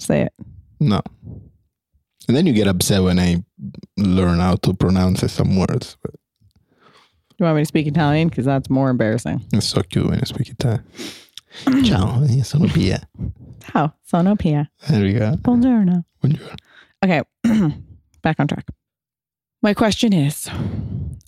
[0.00, 0.32] Say it.
[0.80, 1.00] No.
[2.28, 3.42] And then you get upset when I
[3.96, 5.96] learn how to pronounce some words.
[6.02, 6.14] But
[7.38, 8.28] You want me to speak Italian?
[8.28, 9.42] Because that's more embarrassing.
[9.52, 10.84] it's so cute when you speak Italian.
[11.84, 13.00] Ciao, sono Pia.
[13.62, 13.94] How?
[14.02, 14.70] Sono Pia.
[14.88, 15.36] There we go.
[15.36, 16.04] Buongiorno.
[16.22, 16.56] Buongiorno.
[17.04, 17.22] Okay,
[18.22, 18.66] back on track.
[19.62, 20.48] My question is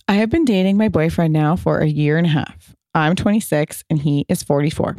[0.07, 2.75] I have been dating my boyfriend now for a year and a half.
[2.93, 4.97] I'm 26 and he is 44.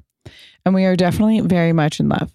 [0.65, 2.33] And we are definitely very much in love.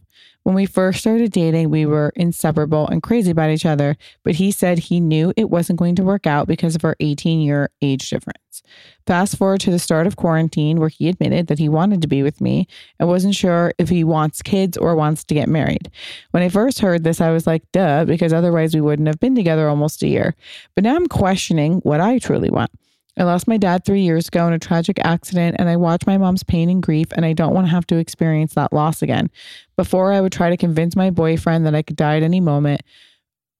[0.49, 4.49] When we first started dating, we were inseparable and crazy about each other, but he
[4.49, 8.09] said he knew it wasn't going to work out because of our 18 year age
[8.09, 8.63] difference.
[9.05, 12.23] Fast forward to the start of quarantine, where he admitted that he wanted to be
[12.23, 12.67] with me
[12.99, 15.91] and wasn't sure if he wants kids or wants to get married.
[16.31, 19.35] When I first heard this, I was like, duh, because otherwise we wouldn't have been
[19.35, 20.33] together almost a year.
[20.73, 22.71] But now I'm questioning what I truly want.
[23.19, 26.17] I lost my dad three years ago in a tragic accident, and I watch my
[26.17, 29.29] mom's pain and grief, and I don't want to have to experience that loss again.
[29.75, 32.81] Before, I would try to convince my boyfriend that I could die at any moment,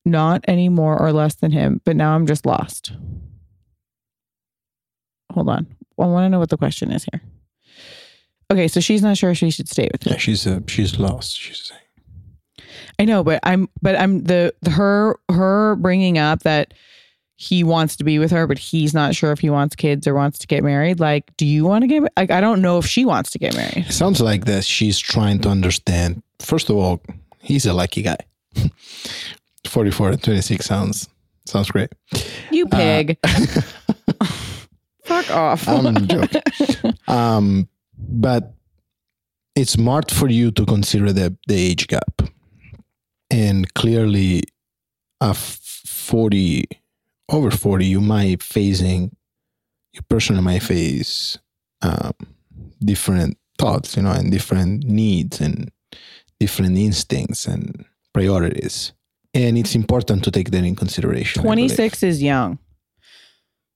[0.06, 2.94] not any more or less than him, but now I'm just lost.
[5.34, 5.68] Hold on.
[6.00, 7.22] I want to know what the question is here.
[8.52, 10.14] Okay, so she's not sure she should stay with me.
[10.14, 11.38] Yeah, she's uh, she's lost.
[11.38, 12.70] She's saying.
[12.98, 16.74] I know, but I'm but I'm the, the her her bringing up that
[17.42, 20.14] he wants to be with her, but he's not sure if he wants kids or
[20.14, 21.00] wants to get married.
[21.00, 23.56] Like, do you want to get like I don't know if she wants to get
[23.56, 23.86] married.
[23.88, 26.22] It sounds like that she's trying to understand.
[26.40, 27.02] First of all,
[27.40, 28.18] he's a lucky guy.
[29.66, 31.08] 44 and 26 sounds
[31.46, 31.90] sounds great.
[32.52, 33.18] You pig.
[35.06, 35.66] Fuck off.
[35.66, 36.42] I'm joking.
[37.08, 38.54] um, but
[39.56, 42.22] it's smart for you to consider the, the age gap.
[43.32, 44.44] And clearly,
[45.22, 46.66] a 40,
[47.30, 49.16] over 40, you might facing,
[49.94, 51.38] you personally might face
[51.82, 52.14] um,
[52.80, 55.72] different thoughts, you know, and different needs and
[56.40, 58.94] different instincts and priorities.
[59.34, 61.44] And it's important to take that in consideration.
[61.44, 62.58] 26 is young.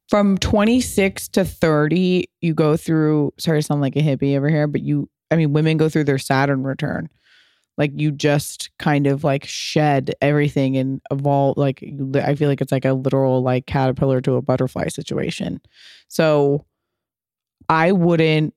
[0.09, 4.67] From 26 to 30, you go through, sorry to sound like a hippie over here,
[4.67, 7.09] but you, I mean, women go through their Saturn return.
[7.77, 11.57] Like you just kind of like shed everything and evolve.
[11.57, 11.83] Like
[12.15, 15.59] I feel like it's like a literal like caterpillar to a butterfly situation.
[16.07, 16.65] So
[17.69, 18.53] I wouldn't,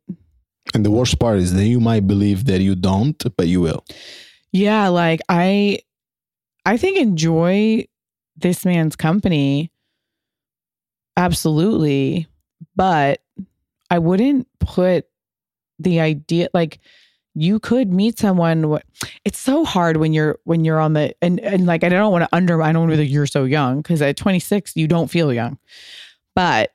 [0.75, 3.85] And the worst part is that you might believe that you don't, but you will.
[4.53, 5.79] yeah, like I,
[6.67, 7.87] I think enjoy
[8.37, 9.71] this man's company.
[11.17, 12.27] Absolutely.
[12.75, 13.21] But
[13.91, 15.07] I wouldn't put
[15.79, 16.81] the idea like
[17.39, 18.79] you could meet someone
[19.27, 22.23] it's so hard when you're when you're on the and and like I don't want
[22.23, 25.33] to undermine I don't know that you're so young because at 26 you don't feel
[25.33, 25.59] young.
[26.35, 26.73] But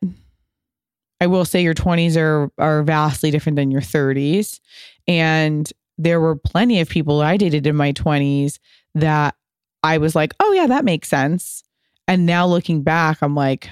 [1.19, 4.59] I will say your 20s are are vastly different than your 30s
[5.07, 8.59] and there were plenty of people I dated in my 20s
[8.93, 9.35] that
[9.83, 11.63] I was like, "Oh yeah, that makes sense."
[12.07, 13.69] And now looking back, I'm like,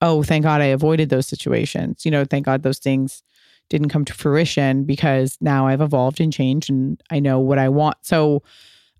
[0.00, 3.22] "Oh, thank God I avoided those situations." You know, thank God those things
[3.70, 7.70] didn't come to fruition because now I've evolved and changed and I know what I
[7.70, 7.96] want.
[8.02, 8.42] So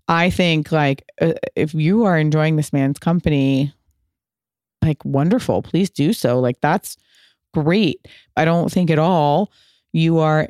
[0.07, 3.73] I think like uh, if you are enjoying this man's company,
[4.81, 6.39] like wonderful, please do so.
[6.39, 6.97] Like that's
[7.53, 8.07] great.
[8.35, 9.51] I don't think at all
[9.93, 10.47] you are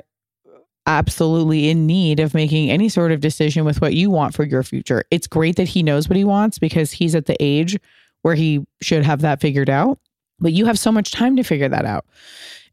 [0.88, 4.64] absolutely in need of making any sort of decision with what you want for your
[4.64, 5.04] future.
[5.12, 7.78] It's great that he knows what he wants because he's at the age
[8.22, 10.00] where he should have that figured out.
[10.40, 12.06] But you have so much time to figure that out.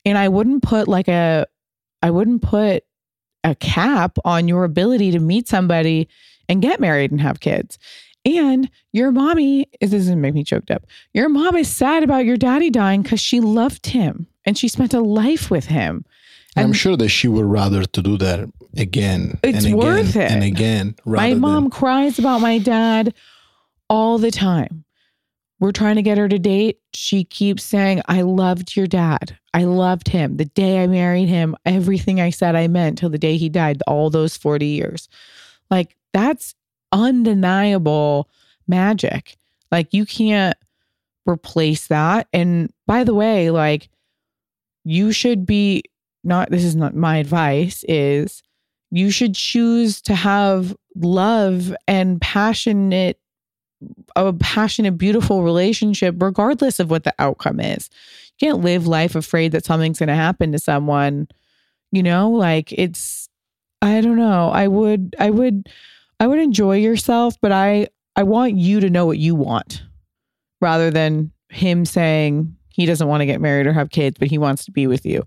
[0.04, 1.46] And I wouldn't put like a
[2.02, 2.84] I wouldn't put
[3.44, 6.08] a cap on your ability to meet somebody
[6.48, 7.78] and get married and have kids.
[8.24, 10.84] And your mommy is this doesn't make me choked up.
[11.14, 14.92] Your mom is sad about your daddy dying because she loved him and she spent
[14.92, 16.04] a life with him.
[16.56, 20.30] I'm sure that she would rather to do that again It's and again worth it.
[20.30, 20.96] and again.
[21.04, 21.34] Right.
[21.34, 23.14] My mom than- cries about my dad
[23.88, 24.84] all the time.
[25.60, 26.78] We're trying to get her to date.
[26.94, 29.36] She keeps saying, I loved your dad.
[29.54, 30.36] I loved him.
[30.36, 33.82] The day I married him, everything I said I meant till the day he died,
[33.86, 35.08] all those 40 years.
[35.70, 36.54] Like, that's
[36.92, 38.28] undeniable
[38.68, 39.36] magic.
[39.72, 40.56] Like, you can't
[41.26, 42.28] replace that.
[42.32, 43.88] And by the way, like,
[44.84, 45.82] you should be
[46.22, 48.42] not, this is not my advice, is
[48.90, 53.18] you should choose to have love and passionate
[54.16, 57.88] a passionate beautiful relationship regardless of what the outcome is.
[58.38, 61.28] You can't live life afraid that something's going to happen to someone
[61.90, 62.30] you know?
[62.30, 63.28] Like it's
[63.80, 64.50] i don't know.
[64.50, 65.68] I would i would
[66.20, 67.86] i would enjoy yourself but i
[68.16, 69.82] i want you to know what you want
[70.60, 74.36] rather than him saying he doesn't want to get married or have kids but he
[74.36, 75.24] wants to be with you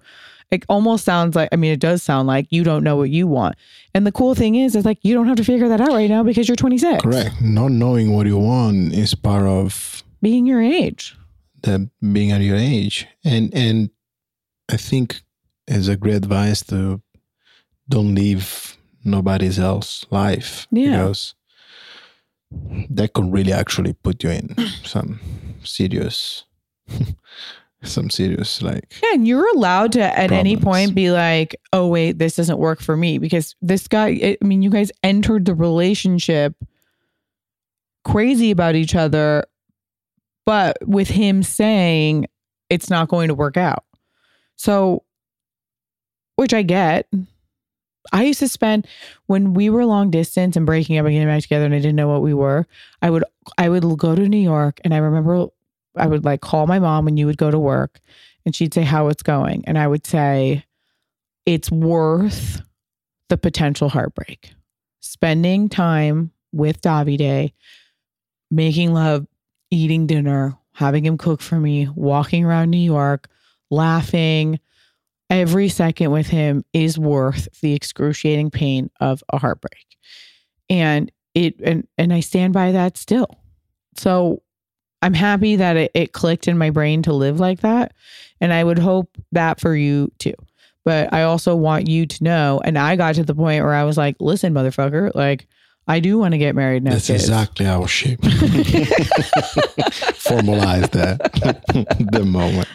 [0.52, 3.26] it almost sounds like i mean it does sound like you don't know what you
[3.26, 3.56] want
[3.94, 6.10] and the cool thing is is like you don't have to figure that out right
[6.10, 7.42] now because you're 26 Correct.
[7.42, 11.16] Not knowing what you want is part of being your age
[11.64, 13.08] the being at your age.
[13.24, 13.90] And and
[14.70, 15.22] I think
[15.68, 17.02] it's a great advice to
[17.90, 20.68] don't live nobody's else life.
[20.72, 20.92] Yeah.
[20.92, 21.36] Because
[22.90, 25.20] that could really actually put you in some
[25.64, 26.46] serious
[27.84, 32.20] some serious like Yeah, and you're allowed to at any point be like, "Oh wait,
[32.20, 34.38] this doesn't work for me," because this guy.
[34.42, 36.56] I mean, you guys entered the relationship
[38.04, 39.46] crazy about each other,
[40.46, 42.28] but with him saying
[42.70, 43.84] it's not going to work out.
[44.56, 45.04] So,
[46.36, 47.08] which I get.
[48.12, 48.88] I used to spend
[49.28, 51.96] when we were long distance and breaking up and getting back together, and I didn't
[51.96, 52.66] know what we were.
[53.02, 53.24] I would
[53.58, 55.50] I would go to New York, and I remember
[55.96, 58.00] I would like call my mom when you would go to work,
[58.46, 60.66] and she'd say how it's going, and I would say
[61.46, 62.62] it's worth
[63.30, 64.54] the potential heartbreak.
[65.00, 67.54] Spending time with Davide,
[68.50, 69.26] making love,
[69.72, 73.30] eating dinner, having him cook for me, walking around New York,
[73.70, 74.60] laughing.
[75.30, 79.98] Every second with him is worth the excruciating pain of a heartbreak.
[80.70, 83.28] And it and and I stand by that still.
[83.98, 84.44] So
[85.02, 87.94] I'm happy that it, it clicked in my brain to live like that.
[88.40, 90.34] And I would hope that for you too.
[90.84, 93.84] But I also want you to know, and I got to the point where I
[93.84, 95.48] was like, listen, motherfucker, like
[95.88, 96.92] I do want to get married now.
[96.92, 98.16] that's exactly how she
[100.16, 101.20] formalized that
[102.12, 102.68] the moment.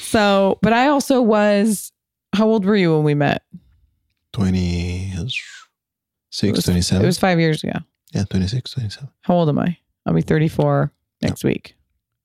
[0.00, 1.92] so, but I also was,
[2.32, 3.42] how old were you when we met?
[4.32, 5.62] 26,
[6.42, 7.02] It was- 27.
[7.02, 7.78] It was five years ago.
[8.12, 9.08] yeah, 26, 27.
[9.22, 9.76] How old am I?
[10.06, 10.92] I'll be 34
[11.22, 11.74] next week.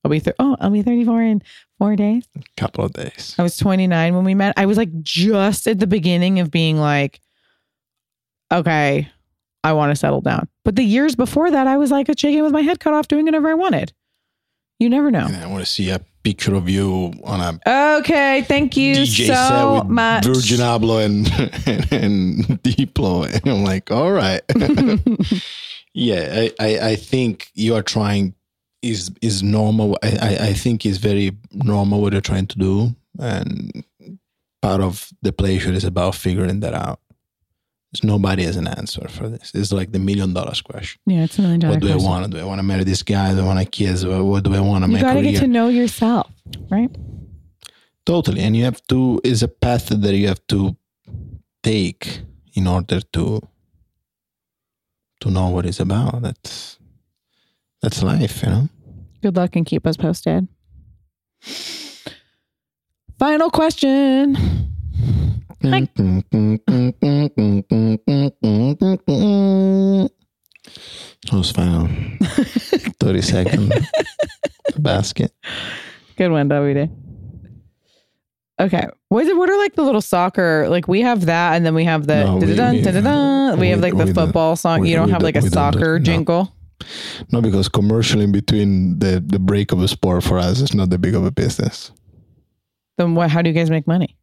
[0.04, 1.42] I'll be, thir- oh, I'll be 34 in
[1.78, 2.24] four days.
[2.36, 3.34] A couple of days.
[3.38, 4.54] I was 29 when we met.
[4.56, 7.20] I was like just at the beginning of being like,
[8.52, 9.08] okay,
[9.62, 10.48] I want to settle down.
[10.64, 13.08] But the years before that, I was like a chicken with my head cut off
[13.08, 13.92] doing whatever I wanted.
[14.78, 15.26] You never know.
[15.26, 19.26] And I want to see a picture of you on a Okay, thank you DJ
[19.26, 20.24] so much.
[20.24, 21.28] Virgil Abloh and,
[21.66, 21.92] and,
[22.48, 23.30] and Diplo.
[23.30, 24.40] And I'm like, all right.
[25.94, 28.34] yeah, I, I, I think you are trying
[28.82, 29.98] is is normal.
[30.02, 32.94] I, I, I think is very normal what you're trying to do.
[33.18, 33.84] And
[34.62, 37.00] part of the pleasure is about figuring that out.
[37.92, 39.50] There's nobody has an answer for this.
[39.52, 41.00] It's like the million dollars question.
[41.06, 42.10] yeah, it's a million dollar What do I question.
[42.10, 42.30] want?
[42.32, 43.34] Do I want to marry this guy?
[43.34, 44.06] Do I want kids?
[44.06, 46.30] What what do I want to You make got to get to know yourself,
[46.70, 46.90] right?
[48.06, 48.40] Totally.
[48.40, 50.74] And you have to, is a path that you have to
[51.62, 52.22] take
[52.54, 53.40] in order to
[55.20, 56.22] to know what it's about.
[56.22, 56.78] That's
[57.82, 58.68] that's life, you know.
[59.22, 60.48] Good luck and keep us posted.
[63.18, 64.36] Final question.
[65.62, 65.88] That
[71.32, 71.88] was final.
[73.00, 73.72] 30 second
[74.78, 75.32] basket.
[76.16, 76.90] Good one, WD.
[78.60, 78.86] Okay.
[79.08, 80.68] What, is it, what are like the little soccer?
[80.68, 83.96] Like we have that, and then we have the No, we- we- we have like
[83.96, 84.84] the football song.
[84.84, 86.54] You don't have like a soccer jingle.
[87.32, 90.90] No, because commercial in between the, the break of a sport for us is not
[90.90, 91.92] that big of a business.
[92.98, 93.30] Then what?
[93.30, 94.16] How do you guys make money?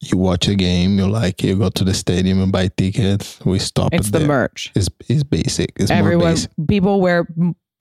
[0.00, 3.38] You watch a game, you like it, you go to the stadium and buy tickets.
[3.44, 4.28] We stop It's it the there.
[4.28, 4.72] merch.
[4.74, 5.72] It's, it's basic.
[5.76, 6.50] It's Everyone, basic.
[6.66, 7.26] people wear.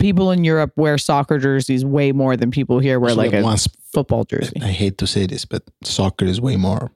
[0.01, 3.67] People in Europe wear soccer jerseys way more than people here wear like a once
[3.93, 4.59] football jersey.
[4.61, 6.91] I hate to say this, but soccer is way more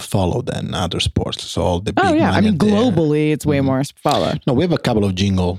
[0.00, 1.44] followed than other sports.
[1.44, 2.70] So all the big Oh yeah, I mean there.
[2.70, 3.64] globally, it's way Mhm.
[3.66, 4.40] more followed.
[4.46, 5.58] No, we have a couple of jingle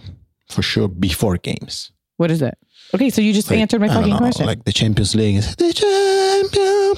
[0.50, 1.92] for sure before games.
[2.18, 2.58] What is it?
[2.94, 4.46] Okay, so you just Like, answered my fucking know, question.
[4.46, 6.96] Like the Champions League is the champion.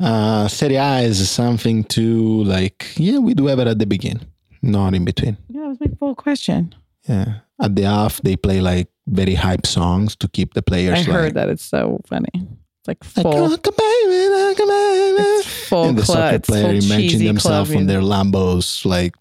[0.00, 2.86] uh, Serie A is something to like.
[2.96, 4.26] Yeah, we do have it at the begining,
[4.62, 5.36] not in between.
[5.48, 6.74] yeah, that was my full question.
[7.08, 11.00] Yeah, at the off they play like very hype songs to keep the players.
[11.08, 12.28] I heard that it's so funny.
[12.34, 16.16] It's like Like, full, "Rock a baby, rock a baby." it's full and the club.
[16.18, 19.14] soccer player imagine themselves on their Lambos, like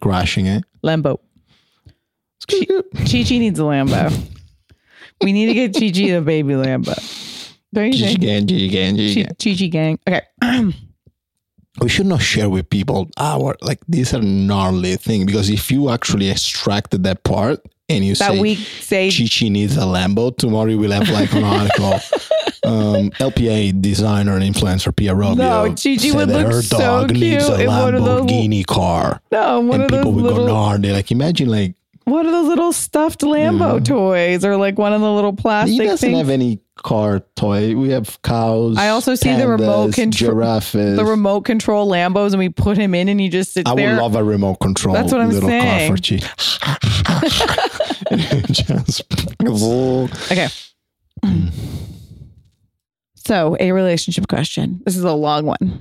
[0.00, 0.64] crashing it.
[0.84, 1.18] Lambo.
[2.48, 2.64] Chi
[3.24, 4.12] Chi needs a Lambo.
[5.22, 6.94] we need to get Chi Chi the baby Lambo.
[7.72, 8.20] Don't you Gigi think?
[8.20, 9.34] gang, gang, Gigi gang.
[9.36, 9.98] Chi Chi gang.
[10.06, 10.72] Okay.
[11.80, 15.90] We should not share with people our like these are gnarly thing because if you
[15.90, 20.76] actually extracted that part and you that say we say Chichi needs a Lambo, tomorrow
[20.76, 21.94] we'll have like an article.
[22.64, 27.10] um, LPA designer and influencer Pia Robio No, Chi Chi would look her so dog
[27.10, 30.12] needs a cute in one of those- Lamborghini car, no one and of those people
[30.12, 30.92] would go gnarly.
[30.92, 31.74] Like imagine like
[32.04, 35.72] one of those little stuffed Lambo toys or like one of the little plastic.
[35.80, 36.18] he doesn't things.
[36.18, 37.74] have any car toy.
[37.76, 38.76] We have cows.
[38.76, 43.08] I also see the remote control- the remote control Lambos and we put him in
[43.08, 43.90] and he just sits I there.
[43.90, 44.94] I would love a remote control.
[44.94, 45.88] That's what I'm little saying.
[45.88, 46.02] car for.
[48.52, 49.02] Just
[50.30, 50.48] Okay.
[51.24, 51.52] Mm.
[53.14, 54.82] so, a relationship question.
[54.84, 55.80] This is a long one.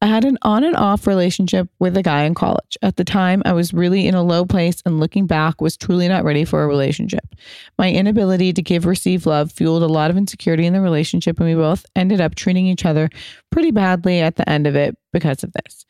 [0.00, 2.78] I had an on and off relationship with a guy in college.
[2.82, 6.06] At the time, I was really in a low place and looking back was truly
[6.06, 7.34] not ready for a relationship.
[7.78, 11.48] My inability to give receive love fueled a lot of insecurity in the relationship and
[11.48, 13.10] we both ended up treating each other
[13.50, 15.84] pretty badly at the end of it because of this.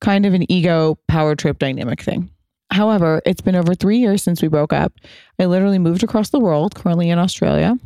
[0.00, 2.30] Kind of an ego power trip dynamic thing.
[2.70, 4.92] However, it's been over 3 years since we broke up.
[5.38, 7.76] I literally moved across the world, currently in Australia.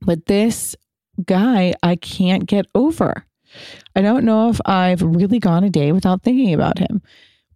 [0.00, 0.74] But this
[1.26, 3.24] guy I can't get over.
[3.96, 7.02] I don't know if I've really gone a day without thinking about him.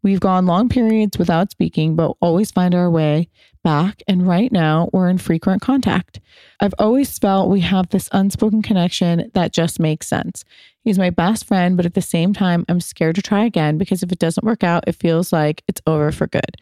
[0.02, 3.28] We've gone long periods without speaking, but always find our way
[3.62, 4.02] back.
[4.08, 6.18] And right now, we're in frequent contact.
[6.58, 10.44] I've always felt we have this unspoken connection that just makes sense.
[10.82, 14.02] He's my best friend, but at the same time, I'm scared to try again because
[14.02, 16.56] if it doesn't work out, it feels like it's over for good.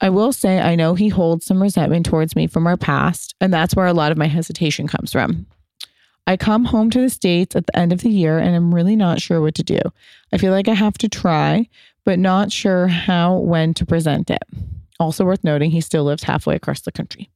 [0.00, 3.54] I will say, I know he holds some resentment towards me from our past, and
[3.54, 5.46] that's where a lot of my hesitation comes from.
[6.26, 8.96] I come home to the States at the end of the year and I'm really
[8.96, 9.80] not sure what to do.
[10.32, 11.68] I feel like I have to try,
[12.04, 14.42] but not sure how, when to present it.
[15.00, 17.28] Also worth noting, he still lives halfway across the country.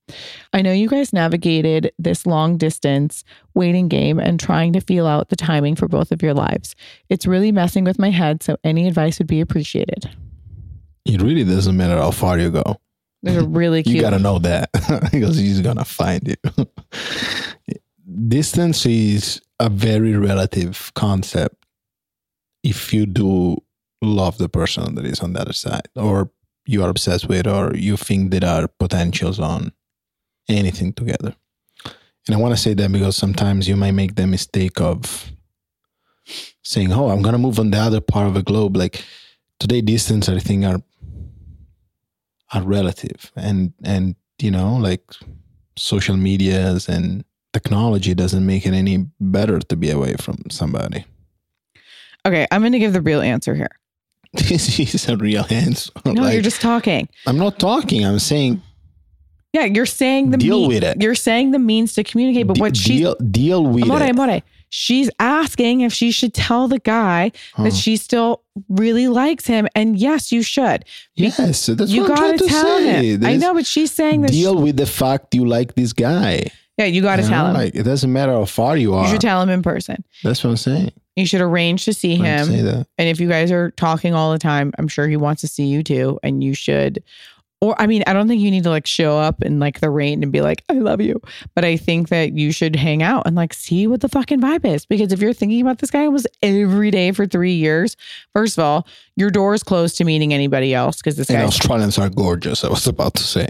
[0.53, 3.25] I know you guys navigated this long distance
[3.55, 6.77] waiting game and trying to feel out the timing for both of your lives.
[7.09, 10.09] It's really messing with my head, so any advice would be appreciated.
[11.07, 12.77] It really doesn't matter how far you go.
[13.23, 13.97] There's a really cute.
[13.97, 14.71] You gotta know that
[15.13, 16.67] because he's gonna find you.
[18.17, 21.67] Distance is a very relative concept
[22.63, 23.59] if you do
[24.01, 26.31] love the person that is on the other side, or
[26.67, 29.73] you are obsessed with, or you think there are potentials on
[30.49, 31.35] anything together.
[32.27, 35.33] And I want to say that because sometimes you might make the mistake of
[36.63, 39.05] saying, "Oh, I'm gonna move on the other part of the globe." Like
[39.61, 40.83] today, distance I think are
[42.53, 45.05] are relative, and and you know, like
[45.77, 51.05] social medias and technology doesn't make it any better to be away from somebody.
[52.27, 53.71] Okay, I'm going to give the real answer here.
[54.49, 55.91] This is a real answer.
[56.05, 57.09] No, Like, you're just talking.
[57.27, 58.05] I'm not talking.
[58.05, 58.61] I'm saying
[59.53, 61.01] Yeah, you're saying the Deal mean- with it.
[61.01, 64.11] You're saying the means to communicate, but de- what she's deal deal with Amore, it.
[64.11, 67.63] Amore, she's asking if she should tell the guy Huh.
[67.65, 70.85] that she still really likes him, and yes, you should.
[71.15, 73.07] Yes, that's you what I'm trying to tell say.
[73.15, 73.25] him.
[73.25, 74.33] I know, but she's saying that.
[74.33, 76.51] Deal with the fact you like this guy.
[76.77, 77.57] Yeah, you got to tell know, him.
[77.57, 79.05] Like it doesn't matter how far you are.
[79.05, 80.05] you should tell him in person.
[80.23, 80.93] That's what I'm saying.
[81.17, 82.47] You should arrange to see him.
[82.47, 82.87] say that.
[82.99, 85.65] And if you guys are talking all the time, I'm sure he wants to see
[85.65, 86.21] you too.
[86.23, 87.03] And you should,
[87.63, 89.89] or I mean, I don't think you need to like show up in like the
[89.89, 91.23] rain and be like, I love you.
[91.55, 94.67] But I think that you should hang out and like see what the fucking vibe
[94.67, 94.85] is.
[94.85, 97.97] Because if you're thinking about this guy almost every day for three years,
[98.35, 101.45] first of all, your door is closed to meeting anybody else because this And guy.
[101.45, 102.63] Australians are gorgeous.
[102.63, 103.49] I was about to say.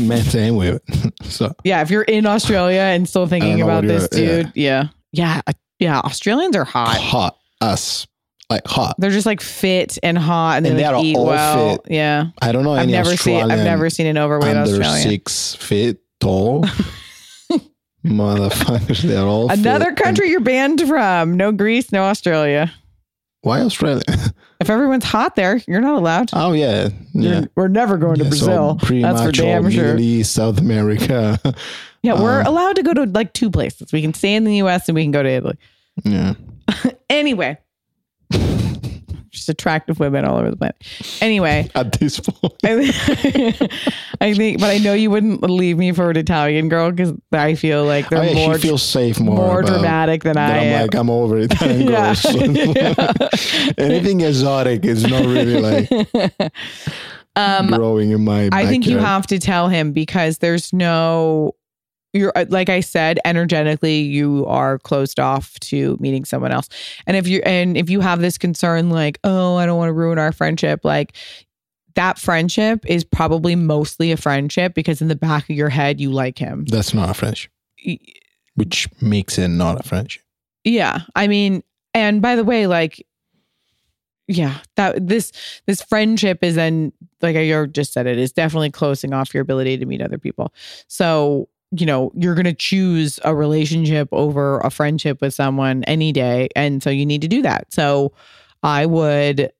[0.00, 0.80] Men and women.
[1.22, 4.18] so yeah, if you're in Australia and still thinking about this yeah.
[4.18, 4.88] dude, yeah.
[5.12, 5.40] Yeah.
[5.46, 6.00] uh, Yeah.
[6.00, 6.96] Australians are hot.
[6.96, 8.06] hot us
[8.50, 8.94] like hot.
[8.98, 11.76] They're just like fit and hot and, And they like, eat all well.
[11.76, 11.86] fit.
[11.92, 12.26] Yeah.
[12.40, 15.02] I don't know I've any never seen I've never seen an overweight under Australian.
[15.08, 16.64] six feet tall.
[18.04, 19.96] Motherfuckers, they're all Another fit.
[20.04, 21.36] country you're banned from.
[21.36, 22.72] No Greece, no Australia.
[23.46, 24.02] Why Australia?
[24.58, 26.30] If everyone's hot there, you're not allowed.
[26.32, 27.30] oh yeah, yeah.
[27.40, 28.78] You're- We're never going to Yeah, so Brazil.
[28.82, 29.84] pretty That's for much all damn sure.
[29.84, 31.38] Middle East, South America.
[32.02, 33.92] Yeah, we're Um, allowed to go to like two places.
[33.92, 35.56] We can stay in the US and we can go to Italy.
[36.04, 36.34] yeah.
[37.10, 37.58] Anyway.
[39.36, 40.76] Just attractive women all over the planet.
[41.20, 43.70] Anyway, At this point, I,
[44.20, 47.54] I think, but I know you wouldn't leave me for an Italian girl because I
[47.54, 49.36] feel like they're I more feel safe more.
[49.36, 52.14] more dramatic than I I'm like I'm over Italian Yeah.
[52.14, 52.24] girls.
[53.78, 56.52] Anything exotic is not really like
[57.36, 58.48] um, growing in my.
[58.52, 61.54] I think you have to tell him because there's no
[62.16, 66.68] you're uh, like I said energetically you are closed off to meeting someone else.
[67.06, 69.94] And if you and if you have this concern like, "Oh, I don't want to
[69.94, 71.12] ruin our friendship." Like
[71.96, 76.12] that friendship is probably mostly a friendship because in the back of your head you
[76.12, 76.64] like him.
[76.66, 77.50] That's not a friendship,
[78.54, 80.22] which makes it not a friendship.
[80.62, 81.00] Yeah.
[81.14, 81.62] I mean,
[81.94, 83.04] and by the way, like,
[84.28, 85.32] yeah, that this
[85.66, 86.92] this friendship is then
[87.22, 90.52] like I just said, it is definitely closing off your ability to meet other people.
[90.88, 96.48] So, you know, you're gonna choose a relationship over a friendship with someone any day.
[96.54, 97.72] And so you need to do that.
[97.72, 98.12] So
[98.62, 99.52] I would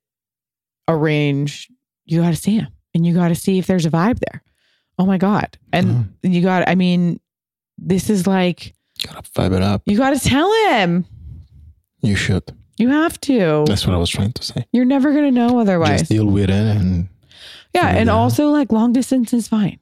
[0.88, 1.68] arrange,
[2.04, 4.42] you gotta see him and you gotta see if there's a vibe there.
[4.98, 5.58] Oh my God.
[5.72, 6.32] And mm-hmm.
[6.32, 7.20] you got I mean,
[7.78, 8.74] this is like
[9.06, 9.82] Gotta vibe it up.
[9.86, 11.04] you gotta tell him.
[12.00, 12.54] You should.
[12.78, 13.64] You have to.
[13.66, 14.66] That's what I was trying to say.
[14.72, 16.00] You're never going to know otherwise.
[16.00, 17.08] Just deal with it and
[17.74, 17.88] yeah.
[17.88, 19.78] And also, like, long distance is fine.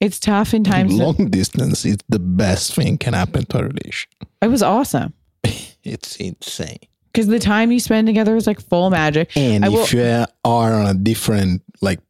[0.00, 0.94] It's tough in times.
[0.94, 4.10] long distance is the best thing can happen to a relation.
[4.42, 5.14] it was awesome.
[5.84, 6.78] it's insane.
[7.12, 9.34] Because the time you spend together is like full magic.
[9.36, 12.00] And I if you are on a different like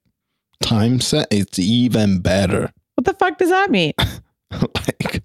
[0.60, 2.72] time set, it's even better.
[2.96, 3.92] What the fuck does that mean?
[4.60, 5.22] like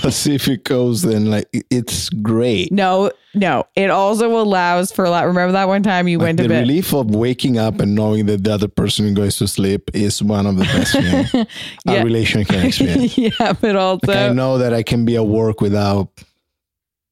[0.00, 2.70] Pacific Coast, and like it- it's great.
[2.72, 3.64] No, no.
[3.74, 5.26] It also allows for a lot.
[5.26, 6.50] Remember that one time you Like, went to bed?
[6.50, 6.60] the bed.
[6.68, 10.46] relief of waking up and knowing that the other person goes to sleep is one
[10.46, 10.92] of the best
[11.32, 11.46] things
[11.86, 11.94] Yeah.
[11.94, 13.16] a relation can experience.
[13.18, 16.10] yeah, but also Like I know that I can be at work without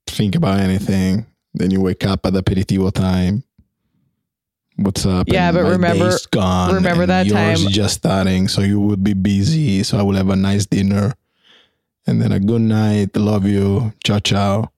[0.07, 1.27] think about anything.
[1.55, 3.43] Then you wake up at the aperitivo time.
[4.77, 5.29] What's up?
[5.29, 6.75] Yeah, but remember- gone.
[6.75, 9.83] remember that time- just starting, so you would be busy.
[9.83, 11.13] So I will have a nice dinner,
[12.07, 13.17] and then a good night.
[13.17, 13.93] Love you.
[14.05, 14.71] Ciao, ciao.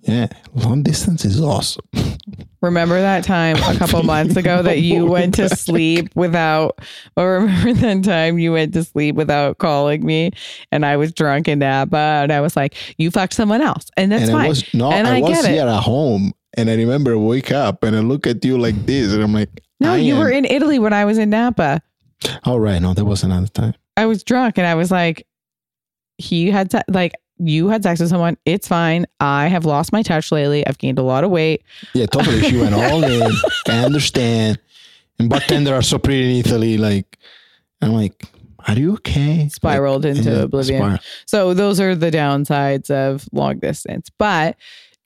[0.00, 1.84] Yeah, long distance is awesome.
[2.62, 6.78] remember that time a couple months ago that you went to sleep without.
[7.16, 10.30] Or remember that time you went to sleep without calling me,
[10.70, 14.12] and I was drunk in Napa, and I was like, "You fucked someone else," and
[14.12, 14.44] that's and fine.
[14.46, 15.50] I was no, And I, I was get it.
[15.50, 18.86] here at home, and I remember I wake up and I look at you like
[18.86, 19.50] this, and I'm like,
[19.80, 21.82] no, I you am- were in Italy when I was in Napa.
[22.46, 23.74] Oh right, no, that was another time.
[23.96, 25.26] I was drunk and I was like,
[26.18, 28.36] he had se- like you had sex with someone.
[28.44, 29.06] It's fine.
[29.20, 30.66] I have lost my touch lately.
[30.66, 31.62] I've gained a lot of weight.
[31.94, 32.40] Yeah, totally.
[32.42, 33.32] She went all in.
[33.68, 34.58] I understand.
[35.20, 36.76] And bartender are so pretty in Italy.
[36.78, 37.18] Like,
[37.80, 38.24] I'm like,
[38.66, 39.48] are you okay?
[39.48, 40.80] Spiraled Like, into oblivion.
[40.80, 40.98] spiral.
[41.26, 44.10] So those are the downsides of long distance.
[44.18, 44.56] But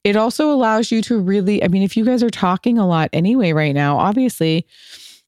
[0.03, 3.09] it also allows you to really, I mean, if you guys are talking a lot
[3.13, 4.65] anyway right now, obviously,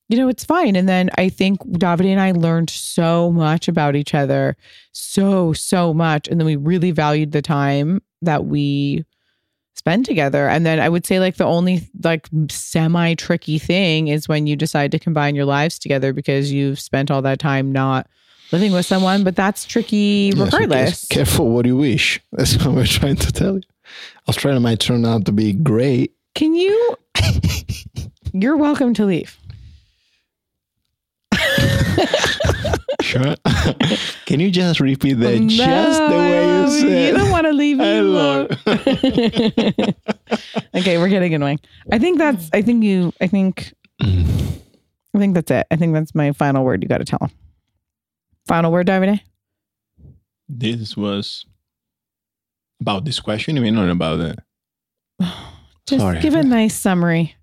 [0.08, 0.76] you know, it's fine.
[0.76, 4.56] And then I think Davide and I learned so much about each other,
[4.92, 6.28] so, so much.
[6.28, 9.06] And then we really valued the time that we
[9.74, 10.48] spend together.
[10.48, 14.56] And then I would say, like, the only like semi tricky thing is when you
[14.56, 18.08] decide to combine your lives together because you've spent all that time not
[18.52, 20.92] living with someone, but that's tricky regardless.
[20.92, 22.22] just careful what you wish.
[22.32, 23.64] That's what we're trying to tell you.
[23.84, 26.14] I was trying to might turn out to be great.
[26.36, 26.96] Can you?
[28.34, 29.38] You're welcome to leave.
[33.06, 33.36] Sure.
[34.26, 37.08] Can you just repeat that oh, just the way you No, said?
[37.08, 38.48] You don't want to leave me alone.
[40.76, 41.60] okay, we're getting annoying.
[41.92, 42.50] I think that's.
[42.52, 43.14] I think you.
[43.22, 43.74] I think.
[44.02, 45.68] I think that's it.
[45.70, 46.82] I think that's my final word.
[46.82, 47.30] You got to tell him.
[48.48, 49.22] Final word, Davide.
[50.50, 51.46] This was
[52.82, 53.56] about this question.
[53.56, 54.40] You mean not about it?
[55.88, 56.20] Just Sorry.
[56.20, 57.36] give a nice summary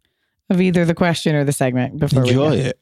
[0.51, 2.81] of either the question or the segment before we Enjoy we it.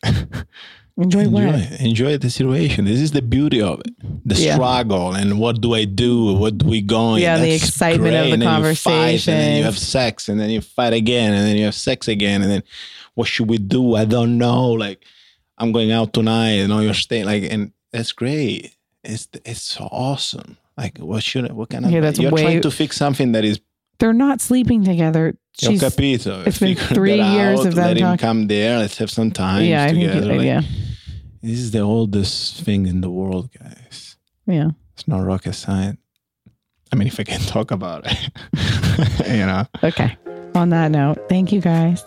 [0.96, 1.80] Enjoy, enjoy what.
[1.80, 2.84] Enjoy the situation.
[2.84, 3.94] This is the beauty of it.
[4.24, 4.54] The Yeah.
[4.54, 6.32] struggle and what do I do?
[6.34, 7.22] What do we going?
[7.22, 10.28] Yeah, the That's excitement of the and then You fight, and then you have sex,
[10.28, 12.62] and then you fight again, and then you have sex again, and then
[13.14, 13.94] what should we do?
[13.96, 14.70] I don't know.
[14.72, 15.04] Like
[15.58, 17.26] I'm going out tonight, and all you're staying.
[17.26, 18.74] Like, and that's great.
[19.04, 20.56] It's it's so awesome.
[20.76, 21.90] Like, what should I- what kind of?
[21.90, 23.60] Yeah, that's you're way- trying to fix something that is
[24.00, 25.36] They're not sleeping together.
[25.60, 26.42] Yo She's, capito.
[26.46, 28.78] it's been three years out, of them Let him come there.
[28.78, 30.08] Let's have some time yeah, I think.
[30.10, 30.32] together.
[30.32, 30.62] it- like, yeah,
[31.42, 34.16] This is the oldest thing in the world, guys.
[34.46, 34.70] yeah.
[34.94, 35.98] It's not rocket science.
[36.92, 38.18] I mean, if I can talk about it,
[39.28, 39.64] you know.
[39.84, 40.16] Okay.
[40.54, 42.04] On that note, thank you guys.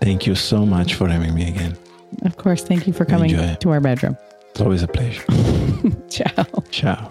[0.00, 1.76] Thank you so much for having me again.
[2.22, 4.16] Of course, thank you for coming Enjoy to our bedroom.
[4.50, 5.24] It's always a pleasure.
[6.08, 6.44] Ciao.
[6.70, 7.10] Ciao.